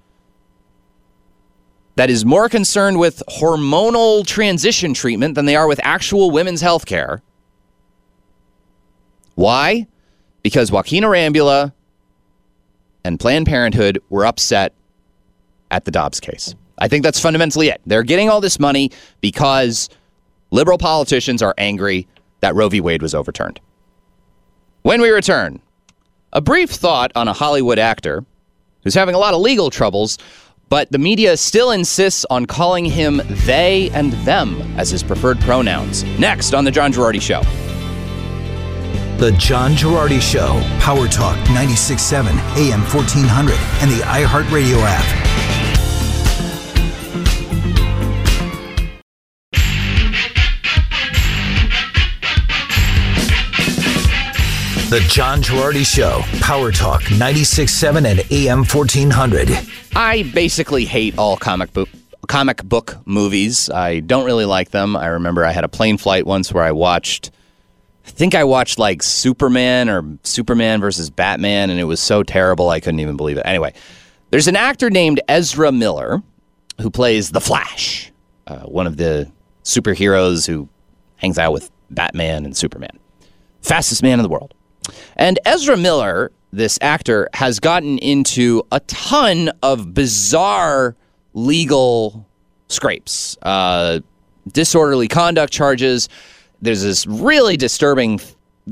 that 1.94 2.11
is 2.11 2.24
more 2.24 2.48
concerned 2.48 2.98
with 2.98 3.22
hormonal 3.28 4.26
transition 4.26 4.92
treatment 4.92 5.36
than 5.36 5.46
they 5.46 5.54
are 5.54 5.68
with 5.68 5.78
actual 5.84 6.32
women's 6.32 6.61
health 6.61 6.86
care. 6.86 7.22
Why? 9.36 9.86
Because 10.42 10.72
Joaquin 10.72 11.04
Arambula 11.04 11.72
and 13.04 13.20
Planned 13.20 13.46
Parenthood 13.46 14.02
were 14.11 14.26
upset 14.26 14.74
at 15.70 15.84
the 15.84 15.92
Dobbs 15.92 16.18
case. 16.18 16.57
I 16.79 16.89
think 16.89 17.03
that's 17.03 17.20
fundamentally 17.20 17.68
it. 17.68 17.81
They're 17.87 18.03
getting 18.03 18.29
all 18.29 18.41
this 18.41 18.59
money 18.59 18.91
because 19.20 19.89
liberal 20.51 20.79
politicians 20.79 21.43
are 21.43 21.55
angry 21.59 22.07
that 22.41 22.55
Roe 22.55 22.68
v. 22.68 22.81
Wade 22.81 23.03
was 23.03 23.14
overturned. 23.14 23.61
When 24.83 25.01
we 25.01 25.11
return, 25.11 25.61
a 26.33 26.41
brief 26.41 26.70
thought 26.70 27.12
on 27.14 27.29
a 27.29 27.33
Hollywood 27.33 27.79
actor 27.79 28.24
who's 28.83 28.95
having 28.95 29.14
a 29.14 29.18
lot 29.18 29.35
of 29.35 29.41
legal 29.41 29.70
troubles 29.70 30.18
but 30.68 30.91
the 30.91 30.99
media 30.99 31.37
still 31.37 31.70
insists 31.70 32.27
on 32.29 32.47
calling 32.47 32.85
him 32.85 33.20
they 33.47 33.91
and 33.95 34.12
them 34.24 34.61
as 34.77 34.91
his 34.91 35.03
preferred 35.03 35.39
pronouns. 35.41 36.03
Next 36.18 36.55
on 36.55 36.64
The 36.64 36.70
John 36.70 36.93
Gerardi 36.93 37.22
Show. 37.22 37.43
The 39.18 39.33
John 39.39 39.72
Gerardi 39.72 40.20
Show, 40.20 40.61
Power 40.81 41.07
Talk 41.07 41.37
96.7, 41.47 42.27
AM 42.57 42.81
1400, 42.81 43.57
and 43.81 43.91
the 43.91 44.05
iHeartRadio 44.05 44.79
app. 44.83 45.55
The 54.89 55.01
John 55.09 55.43
Gerardi 55.43 55.84
Show, 55.84 56.20
Power 56.41 56.70
Talk 56.70 57.03
96.7 57.03 58.09
and 58.09 58.20
AM 58.30 58.59
1400. 58.59 59.51
I 59.97 60.22
basically 60.32 60.84
hate 60.84 61.18
all 61.18 61.37
comic 61.37 61.72
book 61.72 61.89
comic 62.28 62.62
book 62.62 62.97
movies. 63.05 63.68
I 63.68 63.99
don't 63.99 64.24
really 64.24 64.45
like 64.45 64.70
them. 64.70 64.95
I 64.97 65.09
remember 65.09 65.45
I 65.45 65.51
had 65.51 65.64
a 65.64 65.68
plane 65.68 65.99
flight 65.99 66.24
once 66.24 66.53
where 66.53 66.62
I 66.62 66.70
watched 66.70 67.32
I 68.07 68.11
think 68.11 68.37
I 68.37 68.45
watched 68.45 68.78
like 68.78 69.03
Superman 69.03 69.89
or 69.89 70.18
Superman 70.22 70.80
versus 70.80 71.11
Batman 71.11 71.70
and 71.70 71.80
it 71.80 71.84
was 71.84 71.99
so 71.99 72.22
terrible 72.22 72.68
I 72.70 72.78
couldn't 72.78 73.01
even 73.01 73.16
believe 73.16 73.39
it. 73.39 73.43
Anyway, 73.45 73.74
there's 74.30 74.47
an 74.47 74.55
actor 74.55 74.89
named 74.89 75.20
Ezra 75.26 75.72
Miller 75.72 76.22
who 76.80 76.91
plays 76.91 77.32
The 77.32 77.41
Flash, 77.41 78.12
uh, 78.47 78.61
one 78.61 78.87
of 78.87 78.99
the 78.99 79.32
superheroes 79.64 80.47
who 80.47 80.68
hangs 81.16 81.39
out 81.41 81.53
with 81.53 81.72
Batman 81.91 82.45
and 82.45 82.57
Superman. 82.57 82.97
Fastest 83.62 84.05
man 84.05 84.20
in 84.20 84.22
the 84.22 84.28
world. 84.28 84.55
And 85.16 85.39
Ezra 85.45 85.76
Miller, 85.76 86.32
this 86.53 86.78
actor, 86.80 87.28
has 87.34 87.61
gotten 87.61 87.99
into 87.99 88.62
a 88.72 88.80
ton 88.80 89.51
of 89.62 89.95
bizarre 89.95 90.97
legal 91.34 92.26
scrapes, 92.68 93.37
uh, 93.43 94.01
disorderly 94.53 95.09
conduct 95.09 95.53
charges. 95.53 96.09
There's 96.62 96.82
this 96.82 97.07
really 97.07 97.57
disturbing 97.57 98.20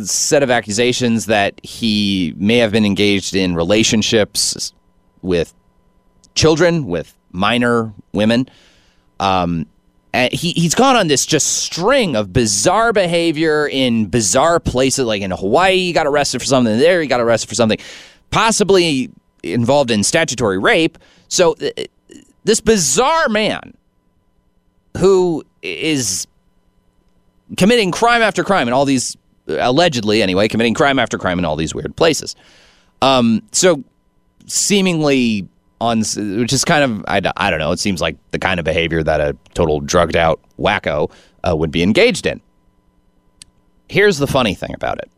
set 0.02 0.42
of 0.42 0.50
accusations 0.50 1.26
that 1.26 1.60
he 1.62 2.34
may 2.36 2.58
have 2.58 2.72
been 2.72 2.84
engaged 2.84 3.36
in 3.36 3.54
relationships 3.54 4.72
with 5.22 5.54
children, 6.34 6.86
with 6.86 7.16
minor 7.32 7.92
women. 8.12 8.48
Um, 9.20 9.66
and 10.14 10.32
he, 10.32 10.52
he's 10.52 10.74
gone 10.74 10.96
on 10.96 11.08
this 11.08 11.26
just 11.26 11.58
string 11.58 12.16
of 12.16 12.32
bizarre 12.32 12.92
behavior 12.92 13.68
in 13.68 14.06
bizarre 14.06 14.60
places 14.60 15.04
like 15.04 15.20
in 15.20 15.30
hawaii 15.30 15.76
he 15.76 15.92
got 15.92 16.06
arrested 16.06 16.38
for 16.40 16.46
something 16.46 16.78
there 16.78 17.02
he 17.02 17.06
got 17.06 17.20
arrested 17.20 17.48
for 17.48 17.54
something 17.54 17.78
possibly 18.30 19.10
involved 19.44 19.90
in 19.90 20.02
statutory 20.02 20.58
rape. 20.58 20.98
So 21.28 21.54
uh, 21.60 21.84
this 22.44 22.60
bizarre 22.60 23.28
man 23.28 23.74
who 24.96 25.44
is 25.62 26.26
committing 27.56 27.90
crime 27.90 28.22
after 28.22 28.42
crime 28.42 28.68
in 28.68 28.74
all 28.74 28.84
these 28.84 29.16
allegedly 29.46 30.22
anyway 30.22 30.48
committing 30.48 30.72
crime 30.72 30.98
after 30.98 31.18
crime 31.18 31.38
in 31.38 31.44
all 31.44 31.56
these 31.56 31.74
weird 31.74 31.94
places. 31.96 32.34
Um, 33.02 33.42
so 33.52 33.84
seemingly 34.46 35.46
on 35.80 35.98
which 35.98 36.52
is 36.52 36.64
kind 36.64 36.84
of 36.84 37.04
I, 37.08 37.20
I 37.36 37.50
don't 37.50 37.58
know 37.58 37.72
it 37.72 37.78
seems 37.78 38.00
like 38.00 38.16
the 38.30 38.38
kind 38.38 38.58
of 38.58 38.64
behavior 38.64 39.02
that 39.02 39.20
a 39.20 39.36
total 39.54 39.80
drugged 39.80 40.16
out 40.16 40.40
wacko 40.58 41.10
uh, 41.46 41.54
would 41.54 41.70
be 41.70 41.82
engaged 41.82 42.26
in. 42.26 42.40
Here's 43.88 44.18
the 44.18 44.26
funny 44.26 44.54
thing 44.54 44.74
about 44.74 44.98
it. 44.98 45.10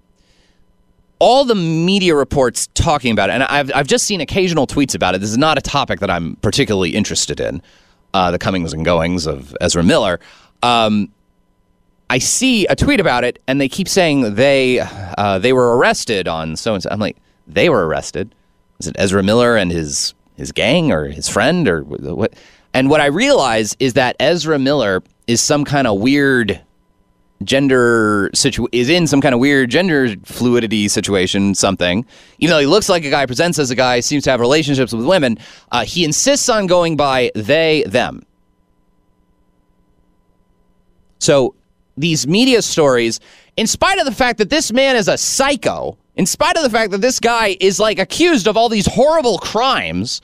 All 1.19 1.45
the 1.45 1.55
media 1.55 2.15
reports 2.15 2.69
talking 2.75 3.13
about 3.13 3.31
it 3.31 3.35
and 3.35 3.43
I've, 3.45 3.71
I've 3.75 3.87
just 3.87 4.07
seen 4.07 4.21
occasional 4.21 4.67
tweets 4.67 4.95
about 4.95 5.15
it. 5.15 5.21
This 5.21 5.31
is 5.31 5.39
not 5.39 5.57
a 5.57 5.63
topic 5.63 6.01
that 6.01 6.11
i'm 6.11 6.37
particularly 6.37 6.91
interested 6.91 7.41
in 7.41 7.63
uh, 8.13 8.31
the 8.31 8.39
comings 8.39 8.73
and 8.73 8.85
goings 8.85 9.27
of 9.27 9.57
ezra 9.61 9.83
miller. 9.83 10.21
Um, 10.63 11.13
i 12.09 12.19
see 12.19 12.67
a 12.67 12.77
tweet 12.77 13.01
about 13.01 13.25
it 13.25 13.43
and 13.47 13.61
they 13.61 13.69
keep 13.69 13.89
saying 13.89 14.35
they 14.35 14.81
uh, 14.81 15.39
they 15.39 15.53
were 15.53 15.77
arrested 15.77 16.29
on 16.29 16.57
so 16.57 16.75
and 16.75 16.83
so. 16.83 16.89
I'm 16.91 17.01
like 17.01 17.17
they 17.47 17.69
were 17.69 17.87
arrested? 17.87 18.35
Was 18.79 18.89
it 18.89 18.97
ezra 18.99 19.23
miller 19.23 19.57
and 19.57 19.71
his 19.71 20.15
his 20.37 20.53
gang 20.53 20.93
or 20.93 21.07
his 21.07 21.29
friend 21.29 21.69
or 21.69 21.83
what. 21.83 22.35
And 22.75 22.91
what 22.91 23.01
I 23.01 23.07
realize 23.07 23.75
is 23.79 23.95
that 23.95 24.17
Ezra 24.21 24.59
Miller 24.59 25.03
is 25.27 25.41
some 25.41 25.65
kind 25.65 25.87
of 25.87 25.99
weird 25.99 26.61
gender 27.45 28.31
situ 28.35 28.67
is 28.73 28.89
in 28.89 29.07
some 29.07 29.21
kind 29.21 29.35
of 29.35 29.41
weird 29.41 29.71
gender 29.71 30.15
fluidity 30.25 30.89
situation 30.89 31.55
something 31.55 32.05
even 32.39 32.51
though 32.51 32.61
he 32.61 32.67
looks 32.67 32.89
like 32.89 33.05
a 33.05 33.11
guy 33.11 33.27
presents 33.27 33.59
as 33.59 33.71
a 33.71 33.75
guy 33.75 34.01
seems 34.01 34.25
to 34.25 34.31
have 34.31 34.41
relationships 34.41 34.91
with 34.91 35.05
women 35.05 35.37
uh, 35.71 35.85
he 35.85 36.03
insists 36.03 36.49
on 36.49 36.67
going 36.67 36.97
by 36.97 37.31
they 37.35 37.85
them 37.87 38.25
so 41.19 41.55
these 41.99 42.27
media 42.27 42.63
stories 42.63 43.21
in 43.59 43.67
spite 43.67 43.99
of 43.99 44.07
the 44.07 44.13
fact 44.13 44.39
that 44.39 44.49
this 44.49 44.73
man 44.73 44.97
is 44.97 45.07
a 45.07 45.19
psycho 45.19 45.99
in 46.17 46.25
spite 46.25 46.57
of 46.57 46.63
the 46.63 46.71
fact 46.71 46.91
that 46.93 47.01
this 47.03 47.21
guy 47.21 47.57
is 47.61 47.79
like 47.79 47.99
accused 47.99 48.49
of 48.49 48.57
all 48.57 48.69
these 48.69 48.87
horrible 48.87 49.39
crimes, 49.39 50.23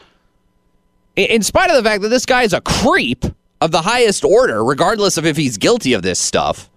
in 1.17 1.43
spite 1.43 1.71
of 1.71 1.77
the 1.77 1.83
fact 1.83 2.03
that 2.03 2.09
this 2.09 2.25
guy 2.25 2.43
is 2.43 2.55
a 2.55 2.61
creep 2.63 3.25
of 3.61 3.71
the 3.71 3.83
highest 3.83 4.25
order, 4.25 4.65
regardless 4.65 5.19
of 5.19 5.27
if 5.27 5.37
he's 5.37 5.59
guilty 5.59 5.93
of 5.93 6.03
this 6.03 6.19
stuff, 6.19 6.71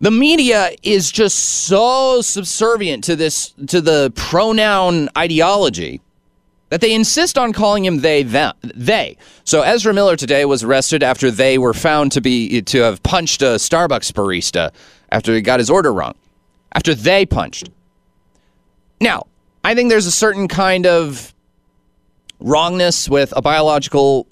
the 0.00 0.10
media 0.10 0.70
is 0.82 1.12
just 1.12 1.38
so 1.38 2.20
subservient 2.20 3.04
to 3.04 3.14
this 3.14 3.54
to 3.68 3.80
the 3.80 4.12
pronoun 4.16 5.08
ideology 5.16 6.00
that 6.70 6.80
they 6.80 6.94
insist 6.94 7.38
on 7.38 7.52
calling 7.52 7.84
him 7.84 8.00
they 8.00 8.22
them 8.22 8.54
they. 8.62 9.16
So 9.44 9.62
Ezra 9.62 9.92
Miller 9.92 10.16
today 10.16 10.46
was 10.46 10.64
arrested 10.64 11.02
after 11.02 11.30
they 11.30 11.58
were 11.58 11.74
found 11.74 12.12
to 12.12 12.20
be 12.20 12.62
to 12.62 12.78
have 12.80 13.02
punched 13.02 13.42
a 13.42 13.56
Starbucks 13.56 14.12
barista 14.12 14.72
after 15.12 15.34
he 15.34 15.42
got 15.42 15.60
his 15.60 15.70
order 15.70 15.92
wrong 15.92 16.14
after 16.74 16.94
they 16.94 17.26
punched. 17.26 17.70
Now, 19.00 19.26
I 19.62 19.74
think 19.74 19.90
there's 19.90 20.06
a 20.06 20.12
certain 20.12 20.48
kind 20.48 20.86
of 20.86 21.34
wrongness 22.40 23.08
with 23.08 23.32
a 23.36 23.42
biological 23.42 24.26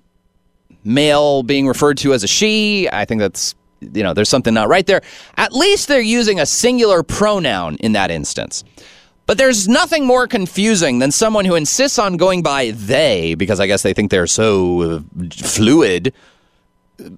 male 0.85 1.43
being 1.43 1.67
referred 1.67 1.99
to 1.99 2.13
as 2.13 2.25
a 2.25 2.29
she. 2.29 2.89
I 2.91 3.05
think 3.05 3.21
that's, 3.21 3.55
you 3.81 4.03
know, 4.03 4.15
there's 4.15 4.29
something 4.29 4.55
not 4.55 4.69
right 4.69 4.87
there. 4.87 5.01
At 5.37 5.53
least 5.53 5.89
they're 5.89 6.01
using 6.01 6.41
a 6.41 6.47
singular 6.47 7.03
pronoun 7.03 7.77
in 7.77 7.93
that 7.93 8.11
instance. 8.11 8.65
But 9.27 9.39
there's 9.39 9.69
nothing 9.69 10.05
more 10.05 10.27
confusing 10.27 10.99
than 10.99 11.13
someone 11.13 11.45
who 11.45 11.55
insists 11.55 11.99
on 11.99 12.17
going 12.17 12.43
by 12.43 12.73
they, 12.73 13.35
because 13.35 13.61
I 13.61 13.67
guess 13.67 13.83
they 13.83 13.95
think 13.95 14.11
they're 14.11 14.27
so 14.27 14.83
uh, 14.83 15.01
fluid. 15.31 16.13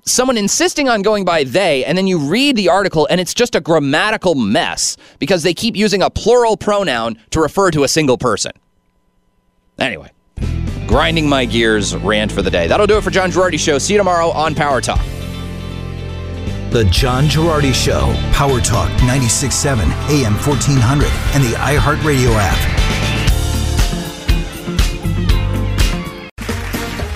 Someone 0.05 0.37
insisting 0.37 0.89
on 0.89 1.03
going 1.03 1.24
by 1.24 1.45
they, 1.45 1.85
and 1.85 1.97
then 1.97 2.07
you 2.07 2.18
read 2.18 2.57
the 2.57 2.68
article 2.68 3.07
and 3.11 3.20
it's 3.20 3.35
just 3.35 3.55
a 3.55 3.61
grammatical 3.61 4.35
mess 4.35 4.97
because 5.18 5.43
they 5.43 5.55
keep 5.55 5.76
using 5.76 6.03
a 6.03 6.11
plural 6.11 6.57
pronoun 6.57 7.18
to 7.30 7.41
refer 7.41 7.70
to 7.70 7.85
a 7.85 7.89
single 7.89 8.18
person. 8.18 8.53
Anyway, 9.78 10.11
grinding 10.87 11.28
my 11.28 11.45
gears 11.45 11.97
rant 11.97 12.30
for 12.30 12.43
the 12.43 12.51
day. 12.51 12.66
That'll 12.66 12.87
do 12.87 12.97
it 12.97 13.05
for 13.05 13.11
John 13.11 13.30
Gerardi 13.30 13.59
Show. 13.59 13.78
See 13.78 13.95
you 13.95 13.99
tomorrow 13.99 14.30
on 14.30 14.55
Power 14.55 14.80
Talk. 14.80 15.05
The 16.70 16.89
John 16.91 17.26
Gerardi 17.26 17.72
Show, 17.72 18.12
Power 18.32 18.61
Talk 18.61 18.91
96.7, 19.01 19.78
AM 20.11 20.35
1400, 20.35 21.09
and 21.35 21.45
the 21.45 21.57
iHeartRadio 21.57 22.35
app. 22.35 23.14